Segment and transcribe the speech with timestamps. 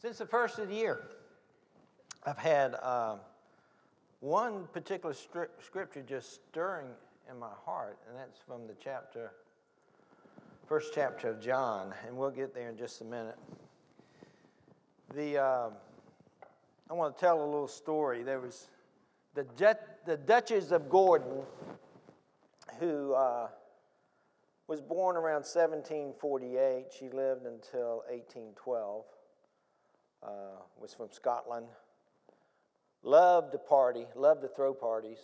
[0.00, 1.00] Since the first of the year,
[2.24, 3.16] I've had uh,
[4.20, 6.86] one particular stri- scripture just stirring
[7.28, 9.32] in my heart, and that's from the chapter,
[10.68, 13.36] first chapter of John, and we'll get there in just a minute.
[15.16, 15.70] The uh,
[16.88, 18.22] I want to tell a little story.
[18.22, 18.68] There was
[19.34, 19.44] the,
[20.06, 21.42] the Duchess of Gordon,
[22.78, 23.48] who uh,
[24.68, 26.86] was born around 1748.
[26.96, 29.04] She lived until 1812
[30.22, 31.66] uh, was from Scotland.
[33.02, 35.18] Loved to party, loved to throw parties.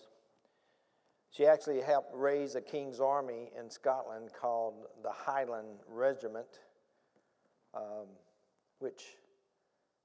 [1.31, 6.61] She actually helped raise a king's army in Scotland called the Highland Regiment,
[7.75, 8.07] um,
[8.79, 9.17] which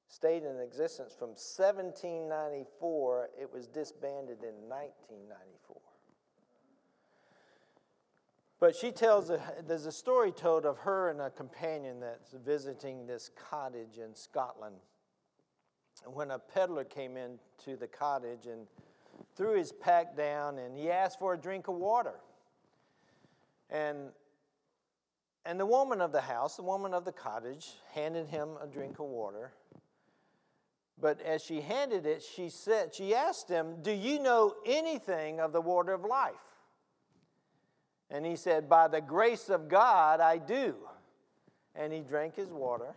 [0.08, 3.30] stayed in existence from 1794.
[3.40, 5.89] It was disbanded in 1994.
[8.60, 13.08] But she tells, a, there's a story told of her and a companion that's visiting
[13.08, 14.76] this cottage in Scotland.
[16.06, 18.68] And when a peddler came into the cottage and
[19.36, 22.16] threw his pack down and he asked for a drink of water.
[23.70, 24.10] And,
[25.46, 29.00] and the woman of the house, the woman of the cottage, handed him a drink
[29.00, 29.54] of water.
[31.00, 35.54] But as she handed it, she said, she asked him, Do you know anything of
[35.54, 36.34] the water of life?
[38.12, 40.76] And he said, By the grace of God, I do.
[41.76, 42.94] And he drank his water.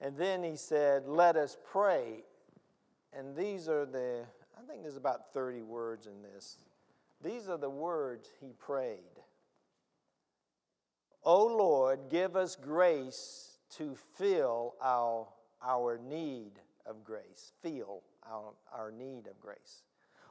[0.00, 2.24] And then he said, Let us pray.
[3.12, 4.24] And these are the,
[4.56, 6.58] I think there's about 30 words in this.
[7.22, 8.98] These are the words he prayed.
[11.24, 15.26] O Lord, give us grace to fill our,
[15.62, 16.52] our need
[16.86, 17.52] of grace.
[17.62, 19.82] Feel our, our need of grace.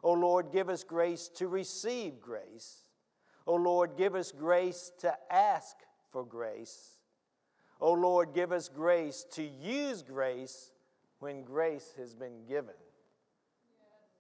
[0.04, 2.87] O Lord, give us grace to receive grace.
[3.48, 5.78] O Lord, give us grace to ask
[6.12, 6.98] for grace.
[7.80, 10.72] O Lord, give us grace to use grace
[11.20, 12.74] when grace has been given.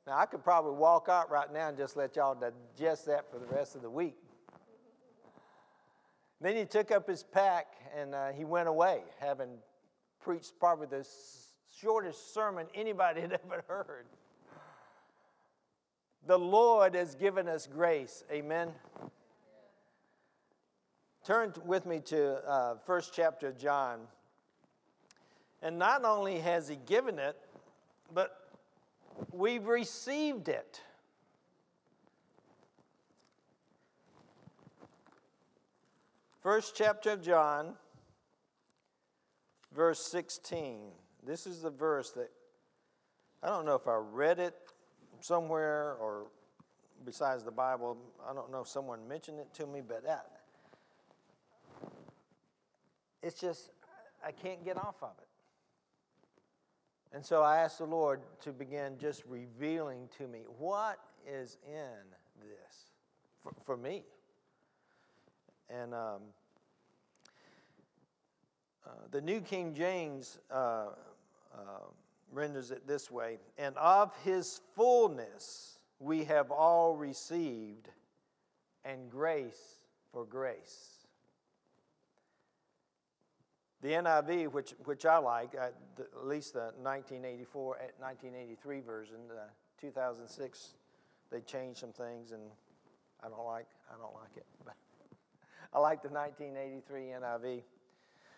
[0.05, 3.39] Now, I could probably walk out right now and just let y'all digest that for
[3.39, 4.15] the rest of the week.
[6.39, 9.57] Then he took up his pack and uh, he went away, having
[10.21, 11.05] preached probably the
[11.81, 14.05] shortest sermon anybody had ever heard.
[16.25, 18.23] The Lord has given us grace.
[18.31, 18.71] Amen.
[21.27, 23.99] Turn with me to uh, first chapter of John.
[25.61, 27.35] And not only has he given it,
[28.13, 28.47] but
[29.33, 30.81] we've received it.
[36.41, 37.73] First chapter of John,
[39.75, 40.79] verse 16.
[41.25, 42.29] This is the verse that
[43.43, 44.55] I don't know if I read it
[45.19, 46.27] somewhere or
[47.03, 47.97] besides the Bible.
[48.25, 50.36] I don't know if someone mentioned it to me, but that
[53.21, 53.71] it's just,
[54.25, 55.27] I can't get off of it.
[57.13, 62.41] And so I asked the Lord to begin just revealing to me what is in
[62.41, 62.91] this
[63.41, 64.03] for, for me.
[65.69, 66.21] And um,
[68.85, 70.87] uh, the New King James uh,
[71.53, 71.59] uh,
[72.31, 77.89] renders it this way And of his fullness we have all received,
[78.85, 79.79] and grace
[80.11, 80.96] for grace.
[83.81, 89.43] The NIV, which, which I like, at, the, at least the 1984, 1983 version, the
[89.79, 90.73] 2006,
[91.31, 92.41] they changed some things, and
[93.23, 94.45] I don't like, I don't like it.
[94.65, 94.73] But
[95.73, 97.61] I like the 1983 NIV.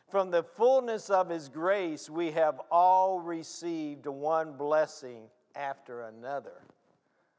[0.09, 5.23] From the fullness of His grace, we have all received one blessing
[5.56, 6.63] after another.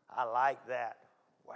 [0.09, 0.99] I like that.
[1.47, 1.55] Wow.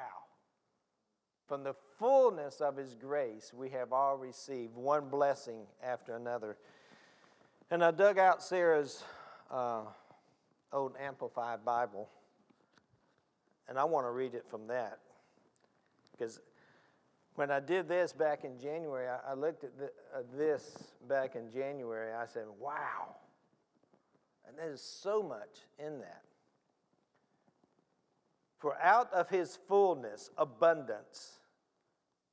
[1.46, 6.56] From the fullness of His grace, we have all received one blessing after another.
[7.70, 9.02] And I dug out Sarah's
[9.50, 9.82] uh,
[10.72, 12.08] old Amplified Bible,
[13.68, 14.98] and I want to read it from that.
[16.12, 16.40] Because
[17.34, 20.76] when I did this back in January, I, I looked at the, uh, this
[21.08, 23.16] back in January, I said, wow.
[24.46, 26.22] And there's so much in that.
[28.58, 31.40] For out of his fullness, abundance,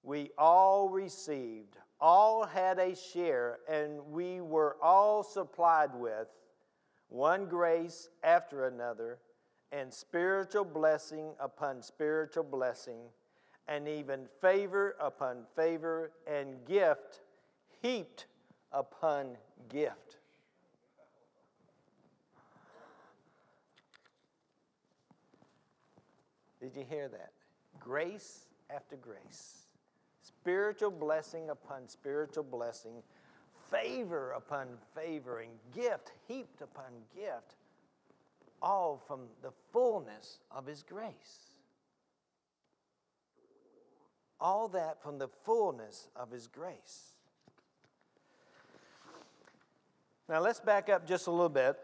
[0.03, 6.27] we all received, all had a share, and we were all supplied with
[7.09, 9.19] one grace after another,
[9.71, 13.00] and spiritual blessing upon spiritual blessing,
[13.68, 17.21] and even favor upon favor, and gift
[17.81, 18.25] heaped
[18.71, 19.38] upon
[19.69, 20.18] gift.
[26.59, 27.31] Did you hear that?
[27.80, 29.61] Grace after grace.
[30.42, 33.04] Spiritual blessing upon spiritual blessing,
[33.70, 36.86] favor upon favor and gift heaped upon
[37.16, 37.58] gift,
[38.60, 41.52] all from the fullness of His grace.
[44.40, 47.12] All that from the fullness of His grace.
[50.28, 51.78] Now let's back up just a little bit.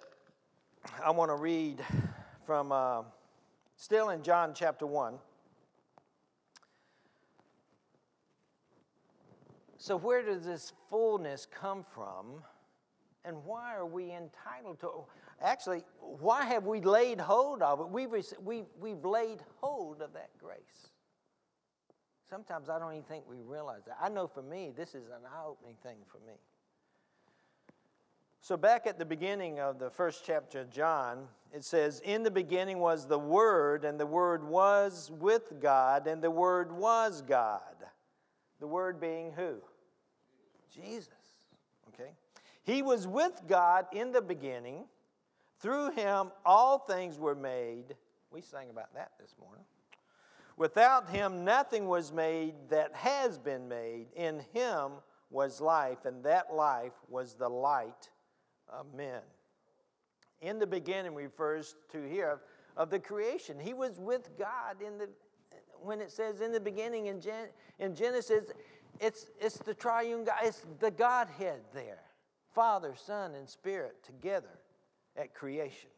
[1.04, 1.84] I want to read
[2.48, 3.04] from, uh,
[3.76, 5.20] still in John chapter 1.
[9.88, 12.44] So, where does this fullness come from?
[13.24, 15.06] And why are we entitled to?
[15.42, 17.88] Actually, why have we laid hold of it?
[17.88, 18.10] We've,
[18.44, 20.90] we've, we've laid hold of that grace.
[22.30, 23.96] Sometimes I don't even think we realize that.
[24.02, 26.36] I know for me, this is an eye opening thing for me.
[28.42, 32.32] So, back at the beginning of the first chapter of John, it says, In the
[32.32, 37.62] beginning was the Word, and the Word was with God, and the Word was God.
[38.60, 39.62] The Word being who?
[40.74, 41.10] Jesus.
[41.90, 42.12] Okay?
[42.64, 44.86] He was with God in the beginning.
[45.60, 47.96] Through him, all things were made.
[48.32, 49.64] We sang about that this morning.
[50.58, 54.08] Without him, nothing was made that has been made.
[54.16, 54.94] In him
[55.30, 58.10] was life, and that life was the light
[58.70, 59.22] of men.
[60.42, 62.42] In the beginning refers to here
[62.76, 63.60] of the creation.
[63.60, 65.10] He was with God in the
[65.82, 67.48] when it says in the beginning in, Gen,
[67.80, 68.52] in Genesis,
[69.00, 72.00] it's, it's the triune God, it's the Godhead there.
[72.54, 74.60] Father, Son, and Spirit together
[75.16, 75.90] at creation.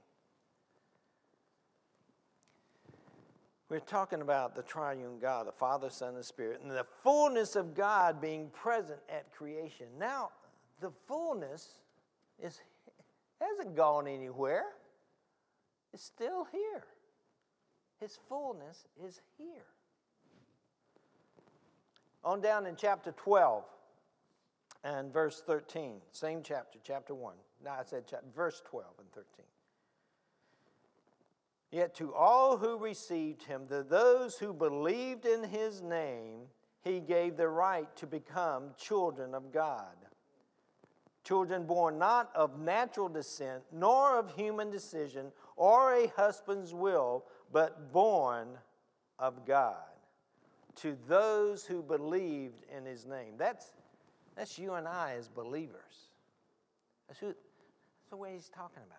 [3.70, 7.76] We're talking about the triune God, the Father, Son, and Spirit, and the fullness of
[7.76, 9.86] God being present at creation.
[10.00, 10.32] Now,
[10.82, 11.76] the fullness
[12.40, 12.60] is,
[13.40, 14.66] hasn't gone anywhere,
[15.94, 16.84] it's still here.
[18.00, 19.66] His fullness is here.
[22.30, 23.64] On down in chapter 12
[24.84, 27.34] and verse 13, same chapter, chapter 1.
[27.66, 29.26] Now I said chapter, verse 12 and 13.
[31.72, 36.42] Yet to all who received him, to those who believed in his name,
[36.84, 39.96] he gave the right to become children of God.
[41.24, 47.92] Children born not of natural descent, nor of human decision, or a husband's will, but
[47.92, 48.50] born
[49.18, 49.89] of God
[50.82, 53.34] to those who believed in his name.
[53.38, 53.74] That's,
[54.36, 56.10] that's you and I as believers.
[57.08, 58.98] That's, who, that's the way he's talking about.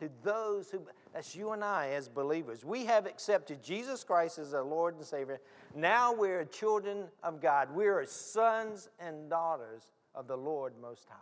[0.00, 0.80] To those who,
[1.12, 2.64] that's you and I as believers.
[2.64, 5.40] We have accepted Jesus Christ as our Lord and Savior.
[5.74, 7.74] Now we're children of God.
[7.74, 9.82] We are sons and daughters
[10.14, 11.16] of the Lord Most High.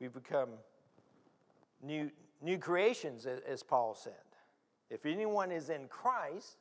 [0.00, 0.50] We've become
[1.82, 2.10] new,
[2.42, 4.12] new creations, as Paul said.
[4.90, 6.58] If anyone is in Christ,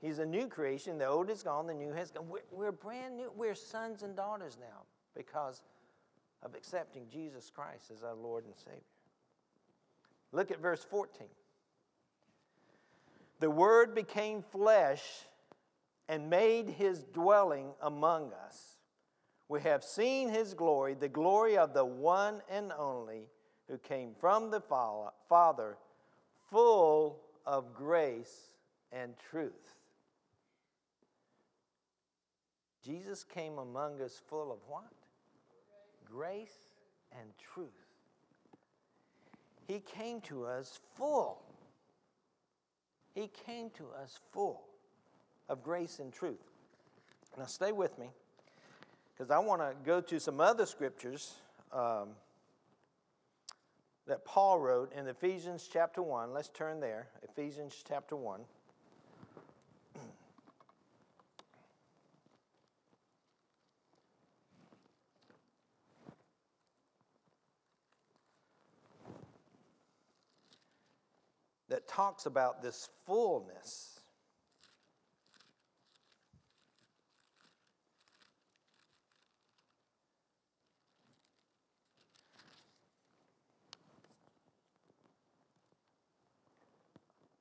[0.00, 0.98] he's a new creation.
[0.98, 2.28] The old is gone, the new has gone.
[2.28, 3.30] We're, we're brand new.
[3.36, 4.82] We're sons and daughters now
[5.14, 5.62] because
[6.42, 8.80] of accepting Jesus Christ as our Lord and Savior.
[10.32, 11.26] Look at verse 14.
[13.40, 15.02] The Word became flesh
[16.08, 18.76] and made his dwelling among us.
[19.48, 23.28] We have seen his glory, the glory of the one and only
[23.68, 25.76] who came from the Father
[26.50, 28.50] full of grace
[28.92, 29.52] and truth.
[32.84, 34.90] Jesus came among us full of what?
[36.04, 36.68] Grace
[37.12, 37.68] and truth.
[39.68, 41.42] He came to us full.
[43.14, 44.62] He came to us full
[45.48, 46.38] of grace and truth.
[47.38, 48.06] Now, stay with me
[49.12, 51.34] because I want to go to some other scriptures.
[51.72, 52.08] Um,
[54.06, 56.32] that Paul wrote in Ephesians chapter 1.
[56.32, 57.08] Let's turn there.
[57.22, 58.40] Ephesians chapter 1.
[71.70, 73.99] that talks about this fullness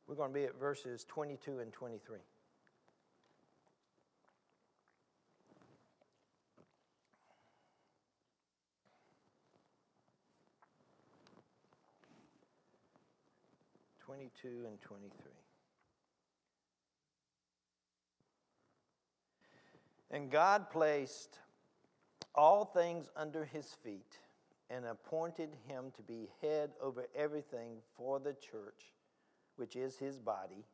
[0.10, 2.18] We're going to be at verses 22 and 23.
[14.04, 15.32] Twenty-two and twenty-three.
[20.10, 21.38] And God placed
[22.34, 24.18] all things under his feet
[24.72, 28.94] and appointed him to be head over everything for the church
[29.60, 30.66] which is his body,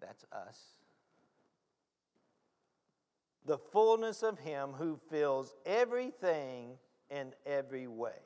[0.00, 0.78] that's us,
[3.48, 6.76] the fullness of Him who fills everything
[7.10, 8.20] in every way.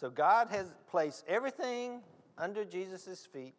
[0.00, 2.00] So God has placed everything
[2.38, 3.54] under Jesus' feet,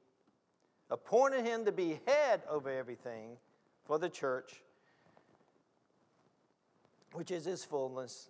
[0.89, 3.37] appointed Him to be head over everything
[3.85, 4.61] for the church,
[7.13, 8.29] which is His fullness,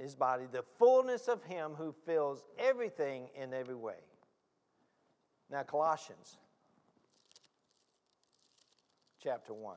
[0.00, 3.96] His body, the fullness of Him who fills everything in every way.
[5.50, 6.36] Now, Colossians
[9.22, 9.76] chapter 1.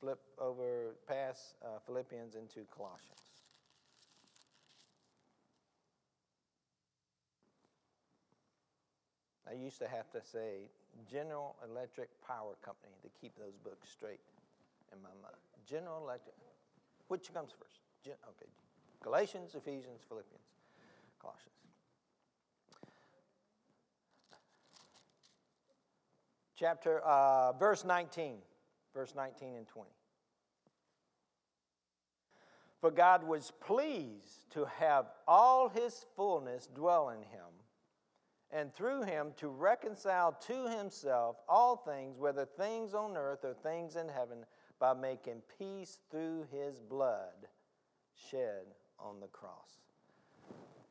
[0.00, 3.20] flip over past uh, Philippians into Colossians.
[9.48, 10.70] I used to have to say
[11.10, 14.20] General Electric Power Company to keep those books straight
[14.92, 15.36] in my mind.
[15.68, 16.34] General Electric.
[17.08, 17.80] Which comes first?
[18.04, 18.48] Gen- okay.
[19.02, 20.44] Galatians, Ephesians, Philippians,
[21.20, 21.54] Colossians.
[26.56, 28.38] Chapter, uh, verse 19
[28.94, 29.88] verse 19 and 20.
[32.80, 37.50] For God was pleased to have all his fullness dwell in him,
[38.50, 43.96] and through him to reconcile to himself all things, whether things on earth or things
[43.96, 44.44] in heaven,
[44.78, 47.48] by making peace through his blood
[48.30, 48.64] shed
[48.98, 49.89] on the cross.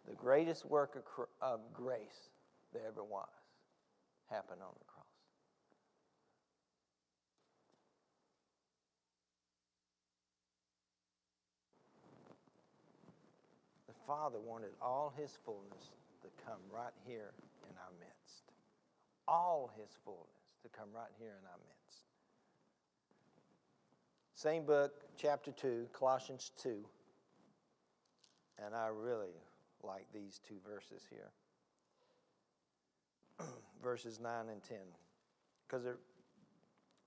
[0.10, 0.98] The greatest work
[1.40, 2.30] of grace
[2.74, 3.28] there ever was
[4.30, 5.06] happened on the cross.
[13.88, 15.92] The Father wanted all his fullness
[16.24, 17.32] to come right here
[17.70, 18.44] in our midst.
[19.28, 20.26] All his fullness
[20.64, 22.06] to come right here in our midst.
[24.34, 26.84] Same book, chapter 2, Colossians 2.
[28.66, 29.30] And I really
[29.84, 31.32] like these two verses here
[33.84, 34.78] verses 9 and 10.
[35.68, 35.98] Because it,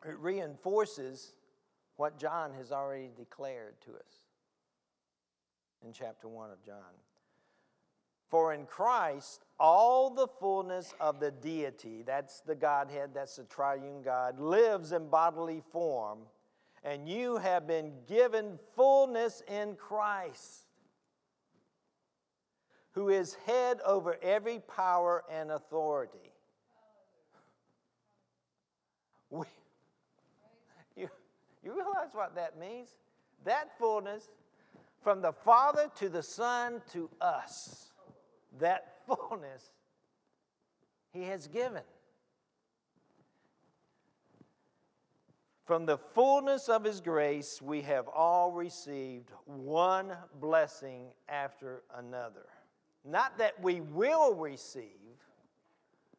[0.06, 1.32] it reinforces
[1.96, 4.26] what John has already declared to us
[5.84, 6.94] in chapter 1 of John.
[8.28, 14.00] For in Christ, all the fullness of the deity, that's the Godhead, that's the triune
[14.02, 16.20] God, lives in bodily form,
[16.82, 20.71] and you have been given fullness in Christ,
[22.92, 26.18] who is head over every power and authority.
[29.30, 29.46] We,
[30.94, 31.08] you,
[31.64, 32.90] you realize what that means?
[33.46, 34.28] That fullness
[35.02, 37.92] from the Father to the Son to us.
[38.60, 39.70] That fullness
[41.14, 41.80] He has given.
[45.64, 52.44] From the fullness of His grace, we have all received one blessing after another.
[53.04, 54.86] Not that we will receive,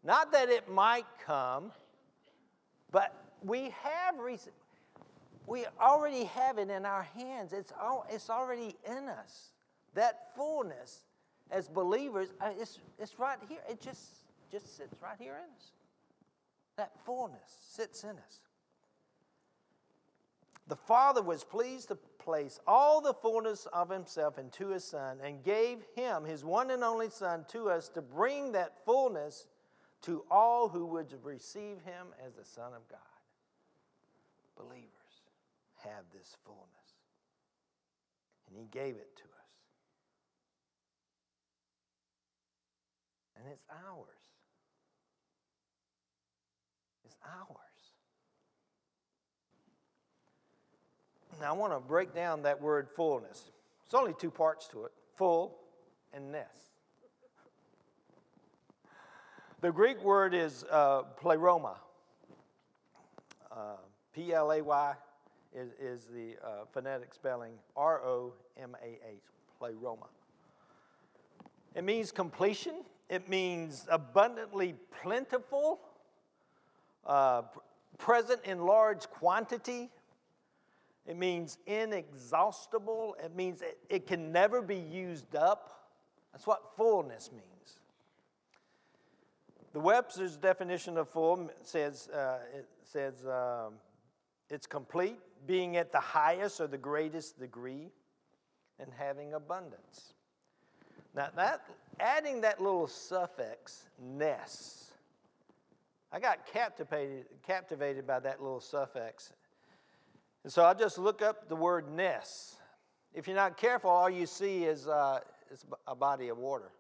[0.04, 1.72] not that it might come,
[2.92, 4.56] but we have received
[5.46, 7.54] we already have it in our hands.
[7.54, 9.52] It's, all, it's already in us.
[9.94, 11.04] That fullness
[11.52, 13.60] as believers, uh, it's, it's right here.
[13.70, 14.02] It just,
[14.52, 15.72] just sits right here in us.
[16.78, 18.40] That fullness sits in us.
[20.68, 25.44] The Father was pleased to place all the fullness of Himself into His Son and
[25.44, 29.48] gave Him, His one and only Son, to us to bring that fullness
[30.04, 33.00] to all who would receive Him as the Son of God.
[34.58, 34.90] Believers
[35.84, 36.70] have this fullness.
[38.48, 39.30] And He gave it to us.
[43.38, 44.08] And it's ours.
[47.04, 47.73] It's ours.
[51.40, 53.52] Now, I want to break down that word fullness.
[53.86, 55.58] It's only two parts to it full
[56.14, 56.72] and ness.
[59.62, 61.78] The Greek word is uh, pleroma.
[63.52, 63.76] Uh,
[64.14, 64.94] P L A Y
[65.56, 69.22] is, is the uh, phonetic spelling R O M A H,
[69.60, 70.08] pleroma.
[71.76, 75.80] It means completion, it means abundantly plentiful,
[77.06, 77.44] uh,
[77.98, 79.90] present in large quantity.
[81.06, 83.16] It means inexhaustible.
[83.24, 85.90] It means it, it can never be used up.
[86.32, 87.80] That's what fullness means.
[89.74, 93.74] The Webster's definition of full says, uh, it says um,
[94.50, 97.92] it's complete, being at the highest or the greatest degree,
[98.80, 100.14] and having abundance.
[101.16, 101.62] Now, that,
[102.00, 104.92] adding that little suffix, ness,
[106.12, 109.34] I got captivated, captivated by that little suffix.
[110.44, 112.58] And so I just look up the word ness.
[113.14, 115.20] If you're not careful, all you see is, uh,
[115.88, 116.72] a body of water,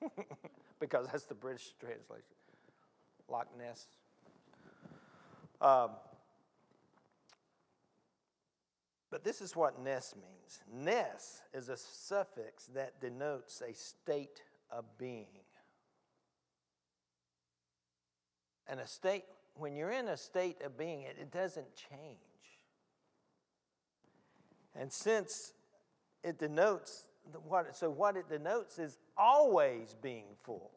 [0.80, 2.24] because that's the British translation.
[3.28, 3.86] Loch Ness.
[5.60, 5.90] Um,
[9.10, 10.60] but this is what ness means.
[10.72, 15.26] Ness is a suffix that denotes a state of being.
[18.66, 22.33] And a state, when you're in a state of being, it, it doesn't change.
[24.74, 25.52] And since
[26.22, 27.06] it denotes
[27.46, 30.70] what, so what it denotes is always being full,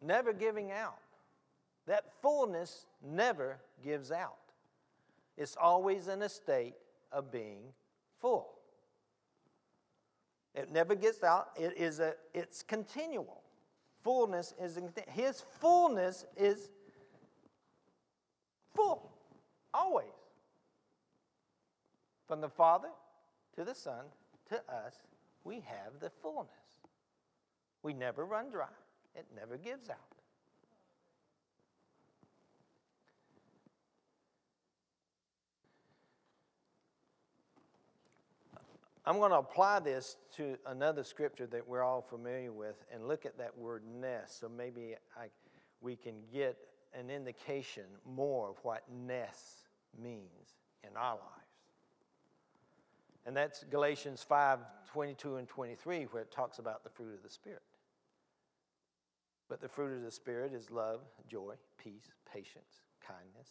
[0.00, 0.98] never giving out.
[1.86, 4.36] That fullness never gives out.
[5.36, 6.74] It's always in a state
[7.10, 7.60] of being
[8.20, 8.58] full.
[10.54, 11.50] It never gets out.
[11.56, 13.42] It is a, it's continual.
[14.02, 14.78] Fullness is
[15.08, 16.70] his fullness is
[18.74, 19.10] full,
[19.72, 20.17] always.
[22.28, 22.88] From the Father
[23.56, 24.04] to the Son
[24.50, 24.94] to us,
[25.44, 26.52] we have the fullness.
[27.82, 28.66] We never run dry.
[29.16, 29.96] It never gives out.
[39.06, 43.24] I'm going to apply this to another scripture that we're all familiar with and look
[43.24, 45.28] at that word ness So maybe I,
[45.80, 46.58] we can get
[46.92, 49.64] an indication more of what ness
[49.98, 51.37] means in our lives.
[53.28, 57.28] And that's Galatians 5 22 and 23, where it talks about the fruit of the
[57.28, 57.60] Spirit.
[59.50, 63.48] But the fruit of the Spirit is love, joy, peace, patience, kindness,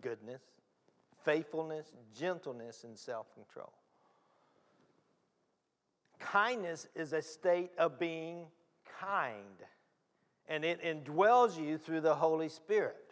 [0.00, 0.42] goodness,
[1.24, 3.72] faithfulness, gentleness, and self control.
[6.18, 8.46] Kindness is a state of being
[9.00, 9.62] kind,
[10.48, 13.09] and it indwells you through the Holy Spirit.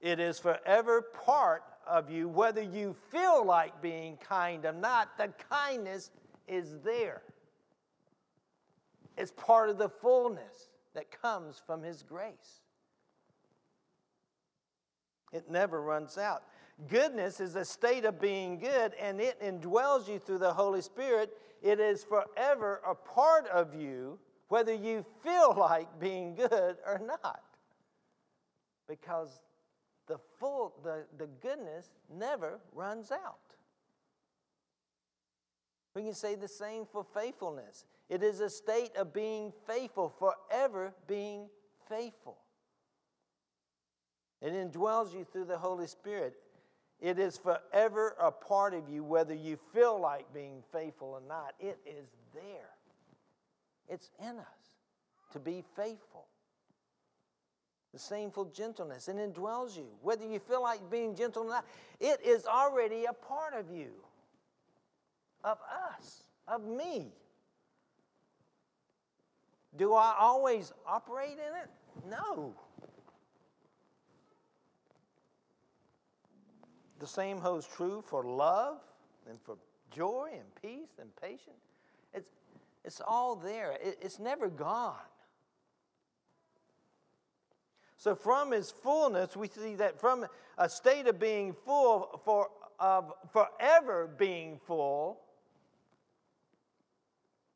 [0.00, 5.28] It is forever part of you, whether you feel like being kind or not, the
[5.50, 6.10] kindness
[6.46, 7.22] is there.
[9.16, 12.60] It's part of the fullness that comes from His grace.
[15.32, 16.44] It never runs out.
[16.88, 21.36] Goodness is a state of being good, and it indwells you through the Holy Spirit.
[21.62, 27.42] It is forever a part of you, whether you feel like being good or not.
[28.88, 29.40] Because
[30.06, 33.38] the full the, the goodness never runs out.
[35.94, 37.84] We can say the same for faithfulness.
[38.08, 41.48] It is a state of being faithful, forever being
[41.88, 42.36] faithful.
[44.42, 46.34] It indwells you through the Holy Spirit.
[47.00, 51.54] It is forever a part of you, whether you feel like being faithful or not.
[51.60, 52.70] It is there.
[53.88, 54.78] It's in us
[55.32, 56.26] to be faithful.
[57.94, 59.06] The same for gentleness.
[59.06, 59.86] and indwells you.
[60.02, 61.64] Whether you feel like being gentle or not,
[62.00, 63.92] it is already a part of you,
[65.44, 67.12] of us, of me.
[69.76, 71.70] Do I always operate in it?
[72.10, 72.52] No.
[76.98, 78.78] The same holds true for love
[79.30, 79.56] and for
[79.92, 81.70] joy and peace and patience.
[82.12, 82.30] It's,
[82.84, 84.96] it's all there, it, it's never gone.
[88.04, 90.26] So, from his fullness, we see that from
[90.58, 95.22] a state of being full, for, of forever being full,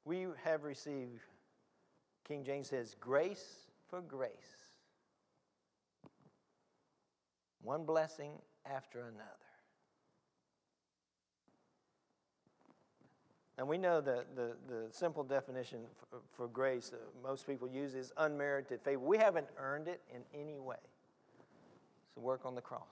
[0.06, 1.20] we have received,
[2.26, 3.44] King James says, grace
[3.90, 4.30] for grace.
[7.60, 8.32] One blessing
[8.64, 9.47] after another.
[13.58, 17.96] And we know that the, the simple definition for, for grace that most people use
[17.96, 19.00] is unmerited favor.
[19.00, 20.76] We haven't earned it in any way.
[22.14, 22.82] So work on the cross.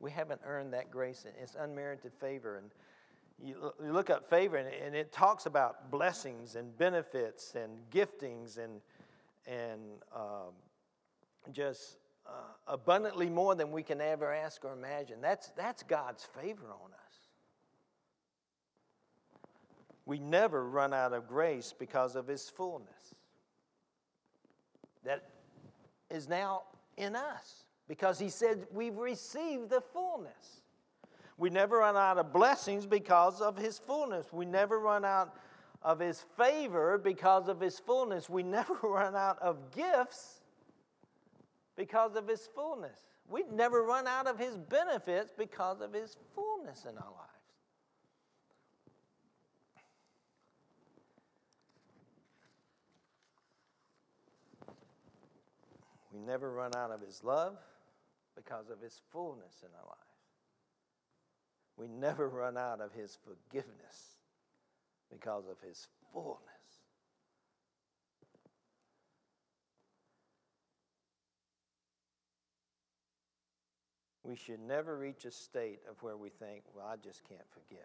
[0.00, 1.24] We haven't earned that grace.
[1.40, 2.56] It's unmerited favor.
[2.56, 2.70] And
[3.40, 8.58] you, you look up favor, and, and it talks about blessings and benefits and giftings
[8.58, 8.80] and,
[9.46, 9.80] and
[10.14, 10.52] um,
[11.52, 12.32] just uh,
[12.66, 15.20] abundantly more than we can ever ask or imagine.
[15.20, 17.09] That's, that's God's favor on us.
[20.10, 23.14] We never run out of grace because of His fullness.
[25.04, 25.22] That
[26.10, 26.62] is now
[26.96, 30.62] in us because He said we've received the fullness.
[31.38, 34.32] We never run out of blessings because of His fullness.
[34.32, 35.36] We never run out
[35.80, 38.28] of His favor because of His fullness.
[38.28, 40.40] We never run out of gifts
[41.76, 42.98] because of his fullness.
[43.28, 47.29] We never run out of his benefits because of his fullness in our lives.
[56.26, 57.56] never run out of His love
[58.36, 60.00] because of His fullness in our lives.
[61.76, 64.18] We never run out of His forgiveness
[65.10, 66.40] because of His fullness.
[74.22, 77.80] We should never reach a state of where we think, well, I just can't forgive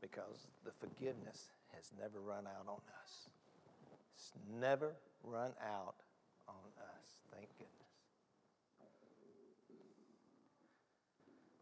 [0.00, 3.28] because the forgiveness has never run out on us.
[4.14, 4.92] It's never
[5.24, 5.96] run out
[6.48, 7.05] on us.
[7.36, 7.72] Thank goodness.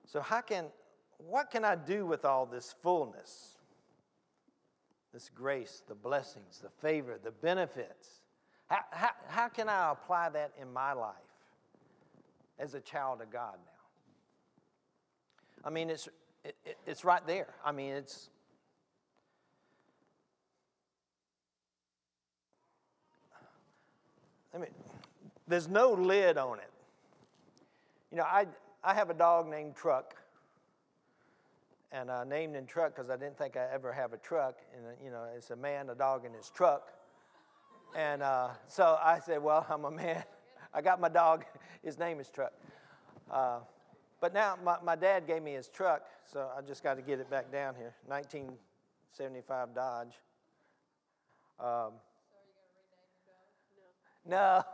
[0.06, 0.66] So, how can,
[1.18, 3.56] what can I do with all this fullness?
[5.12, 8.08] This grace, the blessings, the favor, the benefits.
[8.66, 11.14] How, how, how can I apply that in my life
[12.58, 13.72] as a child of God now?
[15.64, 16.08] I mean, it's,
[16.44, 16.56] it,
[16.86, 17.54] it's right there.
[17.64, 18.30] I mean, it's.
[24.52, 24.70] I mean,
[25.46, 26.70] there's no lid on it.
[28.10, 28.46] You know, I,
[28.82, 30.14] I have a dog named Truck,
[31.92, 34.56] and I named him Truck because I didn't think I ever have a truck.
[34.74, 36.92] And you know, it's a man, a dog, and his truck.
[37.94, 40.24] And uh, so I said, well, I'm a man.
[40.74, 41.44] I got my dog.
[41.82, 42.52] His name is Truck.
[43.30, 43.60] Uh,
[44.20, 47.20] but now my, my dad gave me his truck, so I just got to get
[47.20, 47.94] it back down here.
[48.06, 50.14] 1975 Dodge.
[51.60, 51.92] Um,
[52.24, 54.36] you gotta redate your?
[54.36, 54.56] No.
[54.56, 54.64] no.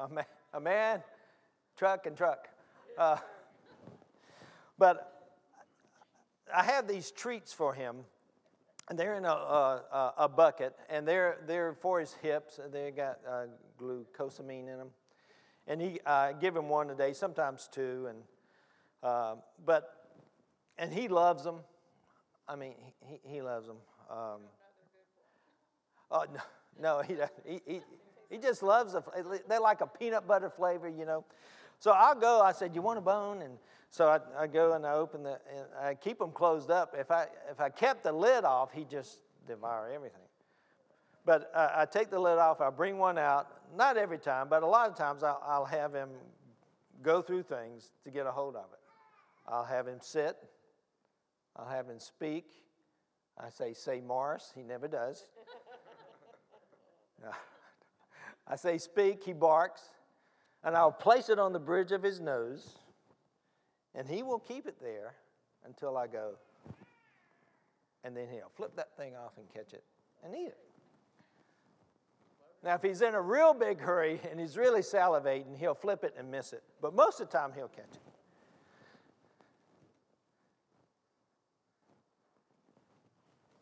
[0.00, 1.02] A man, a man,
[1.76, 2.48] truck, and truck.
[2.96, 3.18] Uh,
[4.78, 5.30] but
[6.54, 7.96] I have these treats for him,
[8.88, 12.58] and they're in a, a, a bucket, and they're, they're for his hips.
[12.72, 13.44] They got uh,
[13.78, 14.88] glucosamine in them.
[15.66, 18.18] And he uh, give him one a day, sometimes two, and
[19.02, 19.34] uh,
[19.66, 20.08] but
[20.78, 21.56] and he loves them.
[22.48, 22.72] I mean,
[23.06, 23.76] he, he loves them.
[24.10, 24.40] Um,
[26.10, 26.40] oh no,
[26.80, 27.80] no, he, he, he
[28.30, 29.02] he just loves them.
[29.48, 31.24] They like a peanut butter flavor, you know.
[31.80, 32.40] So I'll go.
[32.40, 33.58] I said, "You want a bone?" And
[33.90, 35.40] so I, I go and I open the.
[35.54, 36.94] And I keep them closed up.
[36.96, 40.22] If I if I kept the lid off, he just devour everything.
[41.26, 42.60] But uh, I take the lid off.
[42.60, 43.48] I bring one out.
[43.76, 46.08] Not every time, but a lot of times I'll, I'll have him
[47.02, 48.80] go through things to get a hold of it.
[49.48, 50.36] I'll have him sit.
[51.56, 52.46] I'll have him speak.
[53.36, 55.24] I say, "Say Morris." He never does.
[58.50, 59.82] I say, Speak, he barks,
[60.64, 62.74] and I'll place it on the bridge of his nose,
[63.94, 65.14] and he will keep it there
[65.64, 66.32] until I go.
[68.02, 69.84] And then he'll flip that thing off and catch it
[70.24, 70.58] and eat it.
[72.62, 76.14] Now, if he's in a real big hurry and he's really salivating, he'll flip it
[76.18, 76.62] and miss it.
[76.82, 78.09] But most of the time, he'll catch it.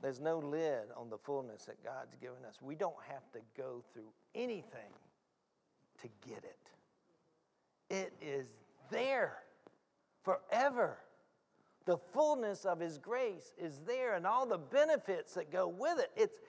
[0.00, 2.58] There's no lid on the fullness that God's given us.
[2.62, 4.92] We don't have to go through anything
[6.02, 6.58] to get it.
[7.90, 8.46] It is
[8.90, 9.38] there
[10.22, 10.98] forever.
[11.84, 16.10] The fullness of His grace is there and all the benefits that go with it.
[16.16, 16.40] It's,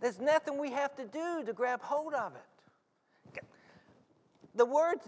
[0.00, 3.42] there's nothing we have to do to grab hold of it.
[4.54, 4.98] The word,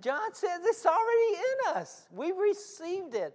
[0.00, 2.06] John says, it's already in us.
[2.12, 3.34] We've received it.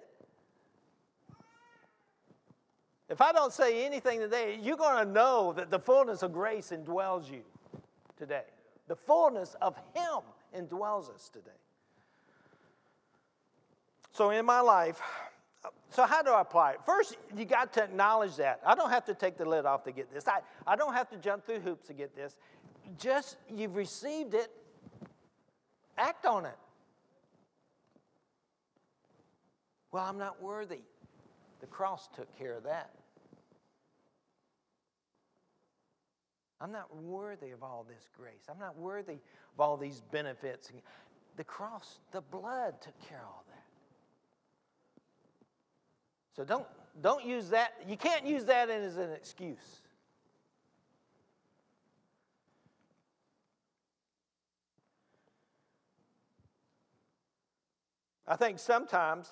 [3.09, 6.73] If I don't say anything today, you're going to know that the fullness of grace
[6.75, 7.41] indwells you
[8.17, 8.43] today.
[8.87, 10.23] The fullness of Him
[10.55, 11.51] indwells us today.
[14.11, 14.99] So in my life,
[15.89, 16.79] so how do I apply it?
[16.85, 18.59] First, you got to acknowledge that.
[18.65, 20.27] I don't have to take the lid off to get this.
[20.27, 22.35] I, I don't have to jump through hoops to get this.
[22.99, 24.49] Just you've received it,
[25.97, 26.57] act on it.
[29.91, 30.81] Well, I'm not worthy.
[31.61, 32.91] The cross took care of that.
[36.59, 38.45] I'm not worthy of all this grace.
[38.49, 39.13] I'm not worthy
[39.53, 40.71] of all these benefits.
[41.35, 43.63] The cross, the blood took care of all that.
[46.35, 46.65] So don't,
[47.01, 47.73] don't use that.
[47.87, 49.81] You can't use that as an excuse.
[58.27, 59.29] I think sometimes,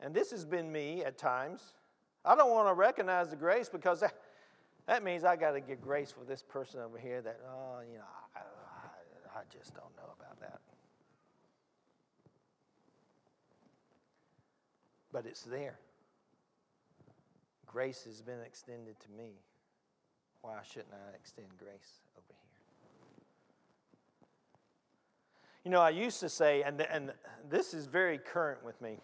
[0.00, 1.62] and this has been me at times,
[2.24, 4.02] I don't want to recognize the grace because
[4.86, 7.98] that, means I got to get grace for this person over here that, oh, you
[7.98, 8.04] know,
[8.36, 10.60] I, I, I just don't know about that.
[15.12, 15.78] But it's there.
[17.66, 19.32] Grace has been extended to me.
[20.42, 22.36] Why shouldn't I extend grace over here?
[25.64, 27.12] You know, I used to say, and, and
[27.48, 28.98] this is very current with me.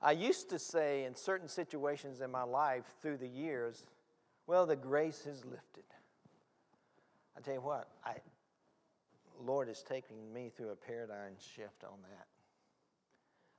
[0.00, 3.84] I used to say in certain situations in my life through the years,
[4.48, 5.84] well, the grace is lifted.
[7.36, 8.14] I tell you what, I,
[9.44, 12.26] Lord is taking me through a paradigm shift on that.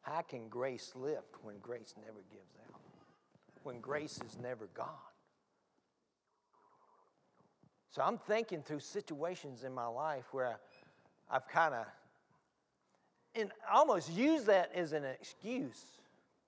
[0.02, 2.82] How can grace lift when grace never gives out?
[3.63, 4.88] When grace is never gone?
[7.91, 10.58] So I'm thinking through situations in my life where
[11.30, 11.86] I've kind of
[13.36, 15.84] and almost used that as an excuse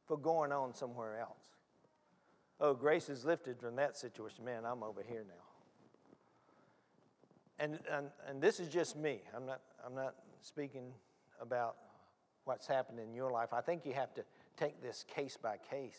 [0.08, 1.51] for going on somewhere else.
[2.64, 4.46] Oh, grace is lifted from that situation.
[4.46, 5.34] Man, I'm over here now.
[7.58, 9.22] And, and, and this is just me.
[9.36, 10.94] I'm not, I'm not speaking
[11.42, 11.76] about
[12.46, 13.50] what's happened in your life.
[13.52, 14.24] I think you have to
[14.58, 15.98] take this case by case.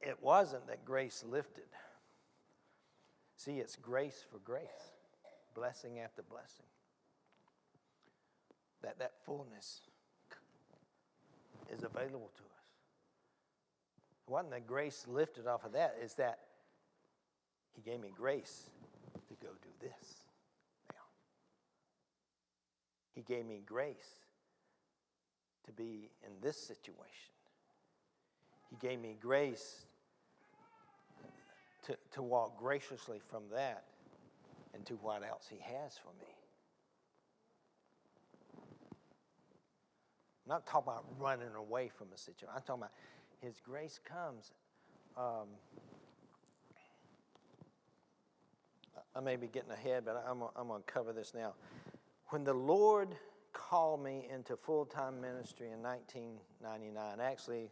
[0.00, 1.64] It wasn't that grace lifted.
[3.36, 4.62] See, it's grace for grace,
[5.54, 6.66] blessing after blessing.
[8.84, 9.80] That that fullness
[11.72, 12.64] is available to us.
[14.28, 16.38] It wasn't grace lifted off of that, is that
[17.72, 18.68] He gave me grace
[19.28, 20.24] to go do this
[20.92, 21.00] now.
[23.14, 24.16] He gave me grace
[25.64, 27.32] to be in this situation.
[28.68, 29.86] He gave me grace
[31.86, 33.84] to, to walk graciously from that
[34.74, 36.33] into what else He has for me.
[40.46, 42.48] I'm not talking about running away from a situation.
[42.54, 42.92] I'm talking about
[43.40, 44.52] His grace comes.
[45.16, 45.48] Um,
[49.16, 51.54] I may be getting ahead, but I'm, I'm going to cover this now.
[52.28, 53.14] When the Lord
[53.52, 57.70] called me into full time ministry in 1999, actually,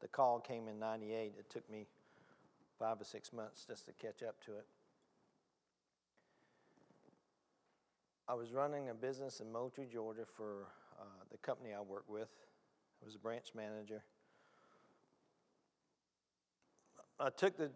[0.00, 1.34] the call came in 98.
[1.38, 1.86] It took me
[2.78, 4.66] five or six months just to catch up to it.
[8.26, 10.68] I was running a business in Moultrie, Georgia for
[11.04, 12.28] uh, the company I work with.
[13.02, 14.02] I was a branch manager.
[17.20, 17.70] I took the,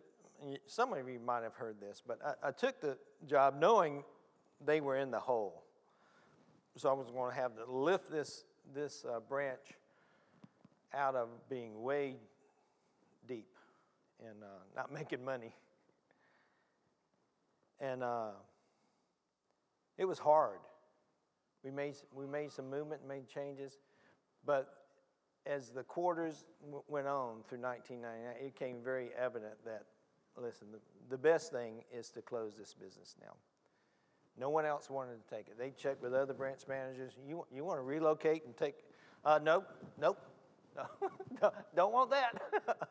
[0.67, 4.05] some of you might have heard this, but I, I took the job knowing
[4.65, 5.63] they were in the hole.
[6.77, 9.75] So I was going to have to lift this, this uh, branch
[10.95, 12.17] out of being way
[13.27, 13.49] deep
[14.21, 15.55] and uh, not making money.
[17.81, 18.31] And uh,
[19.97, 20.59] it was hard.
[21.65, 23.79] We made, we made some movement, made changes,
[24.45, 24.75] but
[25.47, 29.85] as the quarters w- went on through 1999, it became very evident that,
[30.37, 30.79] listen, the,
[31.11, 33.33] the best thing is to close this business now.
[34.39, 35.59] No one else wanted to take it.
[35.59, 37.15] They checked with other branch managers.
[37.27, 38.77] You, you want to relocate and take?
[39.25, 39.67] Uh, nope,
[40.01, 40.19] nope,
[41.43, 42.41] no, don't want that.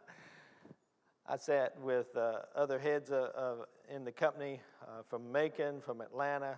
[1.29, 6.57] I sat with uh, other heads of in the company uh, from Macon, from Atlanta,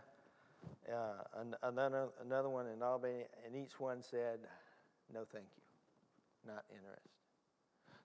[0.92, 4.40] uh, another, another one in Albany, and each one said,
[5.14, 7.10] no, thank you, not interested.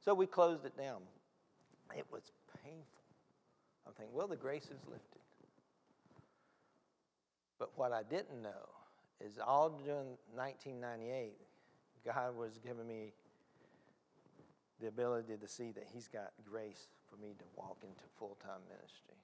[0.05, 1.01] So we closed it down.
[1.97, 2.85] It was painful.
[3.87, 5.21] I'm thinking, well, the grace is lifted.
[7.59, 8.69] But what I didn't know
[9.25, 11.33] is all during 1998,
[12.05, 13.13] God was giving me
[14.81, 18.61] the ability to see that He's got grace for me to walk into full time
[18.69, 19.17] ministry,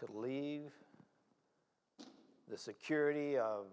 [0.00, 0.72] to leave
[2.50, 3.66] the security of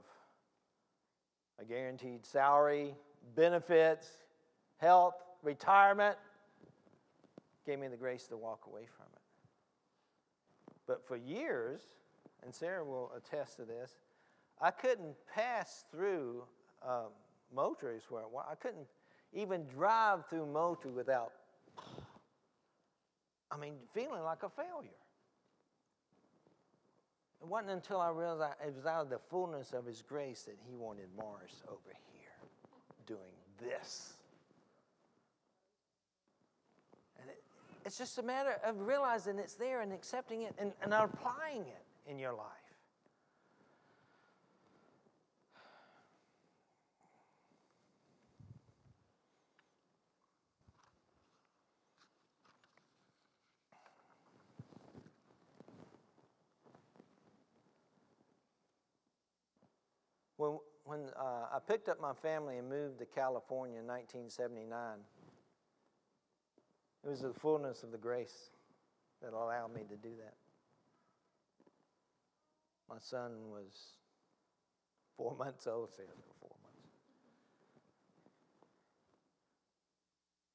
[1.60, 2.96] a guaranteed salary,
[3.36, 4.08] benefits,
[4.78, 6.18] health, retirement,
[7.66, 9.22] gave me the grace to walk away from it.
[10.88, 11.82] But for years,
[12.44, 13.92] and Sarah will attest to this,
[14.62, 16.44] I couldn't pass through
[16.86, 17.12] um,
[18.10, 18.88] where I, I couldn't
[19.34, 21.32] even drive through Moultrie without,
[23.52, 24.90] I mean, feeling like a failure.
[27.44, 30.56] It wasn't until I realized it was out of the fullness of His grace that
[30.66, 32.50] He wanted Morris over here
[33.06, 33.20] doing
[33.60, 34.14] this.
[37.20, 37.44] And it,
[37.86, 41.84] it's just a matter of realizing it's there and accepting it and, and applying it
[42.10, 42.63] in your life.
[60.38, 65.00] When, when uh, I picked up my family and moved to California in 1979,
[67.04, 68.52] it was the fullness of the grace
[69.22, 70.36] that allowed me to do that.
[72.90, 73.98] My son was
[75.18, 76.04] four months old, say
[76.40, 76.74] four months.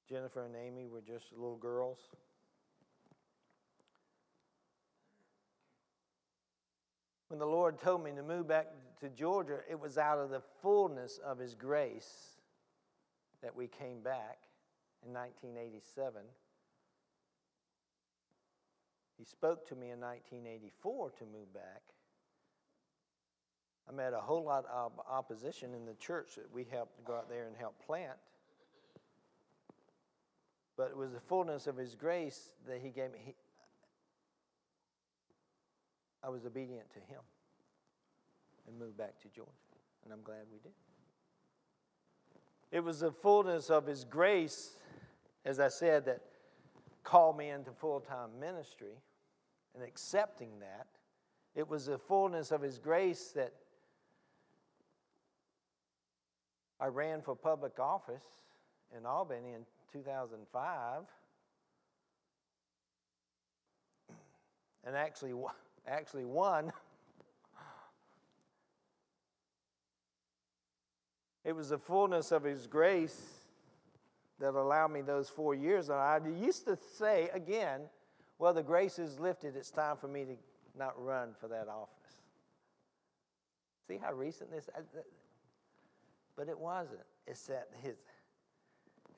[0.09, 1.99] Jennifer and Amy were just little girls.
[7.29, 8.69] When the Lord told me to move back
[9.01, 12.39] to Georgia, it was out of the fullness of His grace
[13.43, 14.39] that we came back
[15.07, 16.23] in 1987.
[19.17, 21.83] He spoke to me in 1984 to move back.
[23.89, 27.29] I met a whole lot of opposition in the church that we helped go out
[27.29, 28.19] there and help plant.
[30.77, 33.19] But it was the fullness of His grace that He gave me.
[33.25, 33.35] He,
[36.23, 37.21] I was obedient to Him
[38.69, 39.51] and moved back to Georgia.
[40.05, 40.73] And I'm glad we did.
[42.71, 44.79] It was the fullness of His grace,
[45.45, 46.21] as I said, that
[47.03, 49.01] called me into full time ministry
[49.75, 50.87] and accepting that.
[51.55, 53.55] It was the fullness of His grace that
[56.79, 58.25] I ran for public office
[58.97, 61.03] in Albany in 2005
[64.87, 65.33] and actually,
[65.87, 66.73] actually won.
[71.49, 73.19] It was the fullness of His grace
[74.39, 75.89] that allowed me those four years.
[75.89, 77.81] And I used to say again,
[78.39, 79.57] well, the grace is lifted.
[79.57, 80.37] It's time for me to
[80.79, 82.21] not run for that office.
[83.89, 84.83] See how recent this uh,
[86.37, 87.01] but it wasn't.
[87.27, 87.97] It's that his,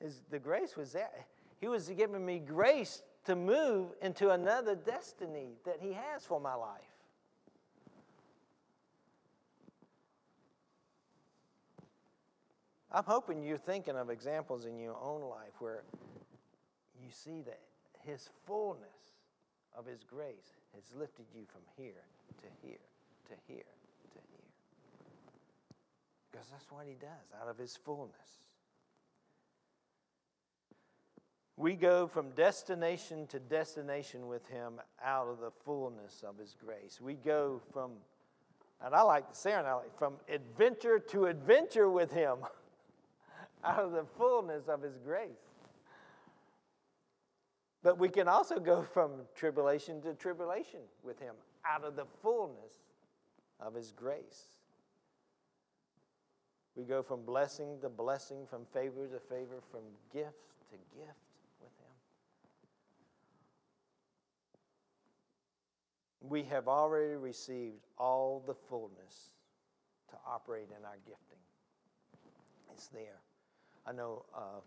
[0.01, 1.25] his the grace was there.
[1.59, 6.55] He was giving me grace to move into another destiny that he has for my
[6.55, 6.90] life.
[12.93, 15.83] I'm hoping you're thinking of examples in your own life where
[17.01, 17.59] you see that
[18.05, 19.15] his fullness
[19.77, 22.03] of his grace has lifted you from here
[22.39, 22.77] to here
[23.29, 23.63] to here
[24.13, 24.43] to here.
[26.31, 28.41] because that's what he does out of his fullness.
[31.55, 36.99] We go from destination to destination with him out of the fullness of his grace.
[36.99, 37.91] We go from,
[38.83, 42.39] and I like to say it, I like, from adventure to adventure with him
[43.63, 45.29] out of the fullness of his grace.
[47.83, 51.33] But we can also go from tribulation to tribulation with him
[51.65, 52.73] out of the fullness
[53.59, 54.49] of his grace.
[56.75, 59.81] We go from blessing to blessing, from favor to favor, from
[60.13, 60.35] gift
[60.71, 61.17] to gift
[61.59, 61.93] with Him.
[66.21, 69.31] We have already received all the fullness
[70.11, 71.37] to operate in our gifting.
[72.73, 73.19] It's there.
[73.85, 74.61] I know uh,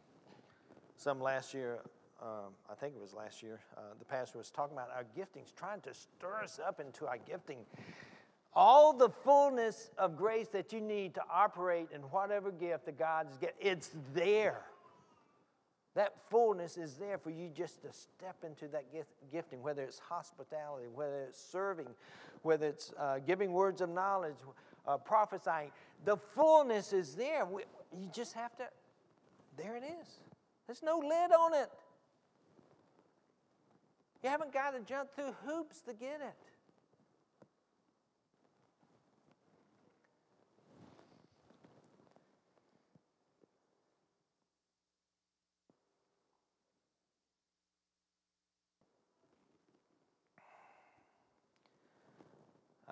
[0.97, 1.81] some last year,
[2.23, 5.55] um, I think it was last year, uh, the pastor was talking about our giftings,
[5.55, 7.59] trying to stir us up into our gifting
[8.55, 13.37] all the fullness of grace that you need to operate in whatever gift that God's
[13.37, 14.63] given, it's there.
[15.95, 19.99] That fullness is there for you just to step into that gift, gifting, whether it's
[19.99, 21.89] hospitality, whether it's serving,
[22.43, 24.37] whether it's uh, giving words of knowledge,
[24.87, 25.71] uh, prophesying.
[26.05, 27.45] The fullness is there.
[27.45, 27.63] We,
[27.97, 28.65] you just have to,
[29.57, 30.09] there it is.
[30.67, 31.71] There's no lid on it.
[34.23, 36.35] You haven't got to jump through hoops to get it.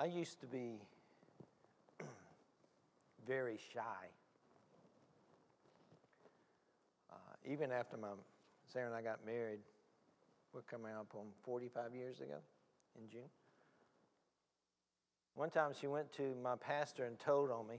[0.03, 0.81] I used to be
[3.27, 3.81] very shy.
[7.09, 8.09] Uh, even after my
[8.72, 9.61] Sarah and I got married,
[10.52, 12.38] we're coming up on 45 years ago
[12.96, 13.28] in June.
[15.35, 17.76] One time she went to my pastor and told on me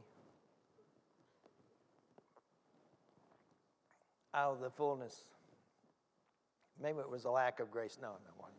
[4.34, 5.26] out of the fullness.
[6.82, 7.98] Maybe it was a lack of grace.
[8.02, 8.52] No, no, one.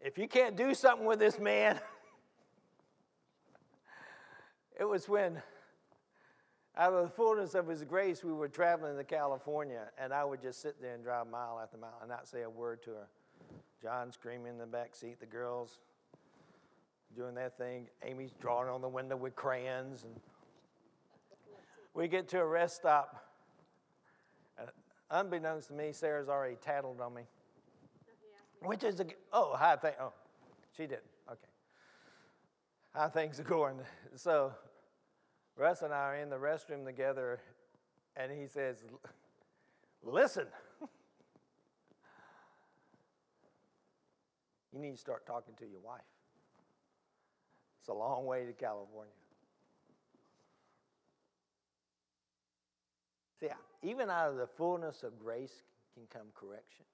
[0.00, 1.80] if you can't do something with this man,
[4.78, 5.42] it was when,
[6.76, 10.42] out of the fullness of his grace, we were traveling to California, and I would
[10.42, 13.08] just sit there and drive mile after mile and not say a word to her.
[13.80, 15.78] John screaming in the back seat, the girls
[17.14, 20.14] doing their thing, Amy's drawing on the window with crayons, and
[21.94, 23.24] we get to a rest stop.
[24.58, 24.68] And
[25.10, 27.22] unbeknownst to me, Sarah's already tattled on me.
[28.62, 30.12] Which is a, oh, how thing, oh,
[30.76, 31.38] she did, okay.
[32.94, 33.76] How things are going.
[34.16, 34.52] So,
[35.56, 37.40] Russ and I are in the restroom together,
[38.16, 38.84] and he says,
[40.02, 40.46] listen,
[44.72, 46.00] you need to start talking to your wife.
[47.80, 49.12] It's a long way to California.
[53.40, 53.48] See,
[53.82, 55.62] even out of the fullness of grace
[55.94, 56.84] can come correction.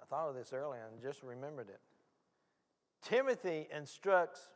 [0.00, 1.80] I thought of this earlier and just remembered it.
[3.02, 4.48] Timothy instructs,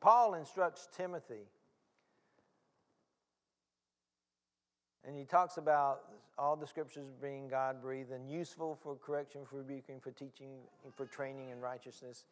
[0.00, 1.48] Paul instructs Timothy,
[5.06, 6.02] and he talks about
[6.38, 10.50] all the scriptures being God breathed and useful for correction, for rebuking, for teaching,
[10.94, 12.24] for training in righteousness.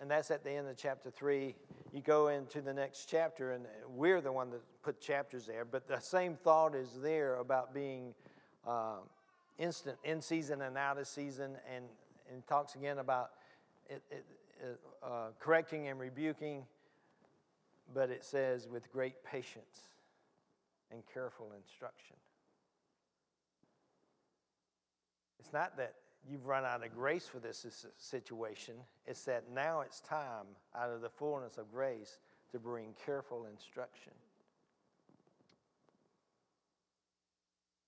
[0.00, 1.54] And that's at the end of chapter 3.
[1.92, 5.88] You go into the next chapter, and we're the one that put chapters there, but
[5.88, 8.14] the same thought is there about being.
[8.66, 8.98] Uh,
[9.58, 11.84] instant in season and out of season, and,
[12.32, 13.30] and talks again about
[13.90, 14.24] it, it,
[15.02, 16.64] uh, correcting and rebuking,
[17.94, 19.88] but it says with great patience
[20.90, 22.16] and careful instruction.
[25.38, 25.94] It's not that
[26.28, 27.64] you've run out of grace for this
[27.96, 28.74] situation,
[29.06, 32.18] it's that now it's time, out of the fullness of grace,
[32.52, 34.12] to bring careful instruction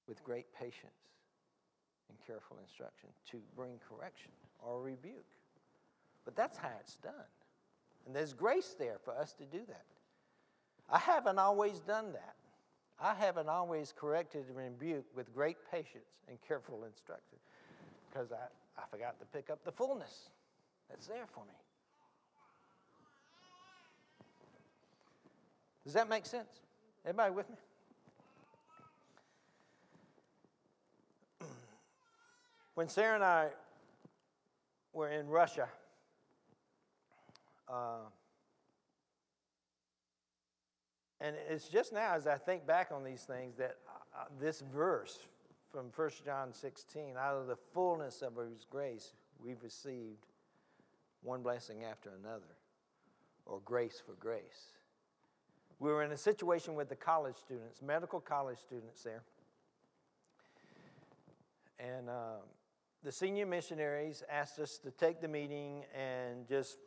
[0.07, 0.92] with great patience
[2.09, 5.24] and careful instruction to bring correction or rebuke.
[6.24, 7.12] But that's how it's done.
[8.07, 9.84] And there's grace there for us to do that.
[10.88, 12.34] I haven't always done that.
[13.01, 17.38] I haven't always corrected and rebuked with great patience and careful instruction
[18.11, 18.46] because I,
[18.78, 20.30] I forgot to pick up the fullness
[20.88, 21.55] that's there for me.
[25.84, 26.61] Does that make sense?
[27.05, 27.57] Everybody with me?
[32.74, 33.48] When Sarah and I
[34.92, 35.68] were in Russia,
[37.70, 38.08] uh,
[41.20, 43.76] and it's just now as I think back on these things that
[44.14, 45.18] uh, this verse
[45.70, 49.12] from 1 John 16 out of the fullness of his grace,
[49.42, 50.26] we've received
[51.22, 52.56] one blessing after another,
[53.46, 54.72] or grace for grace.
[55.78, 59.22] We were in a situation with the college students, medical college students there.
[61.78, 62.42] And um,
[63.02, 66.78] the senior missionaries asked us to take the meeting and just,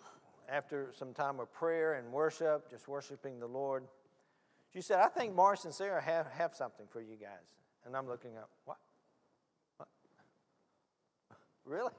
[0.50, 3.84] after some time of prayer and worship, just worshiping the Lord,
[4.74, 7.56] she said, I think Morris and Sarah have, have something for you guys.
[7.86, 8.78] And I'm looking up, what?
[9.78, 9.88] What?
[11.66, 11.92] Really?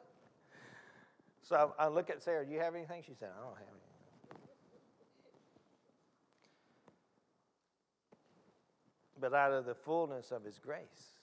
[1.42, 3.02] So I look at Sarah, do you have anything?
[3.06, 4.48] She said, I don't have anything.
[9.20, 11.14] But out of the fullness of his grace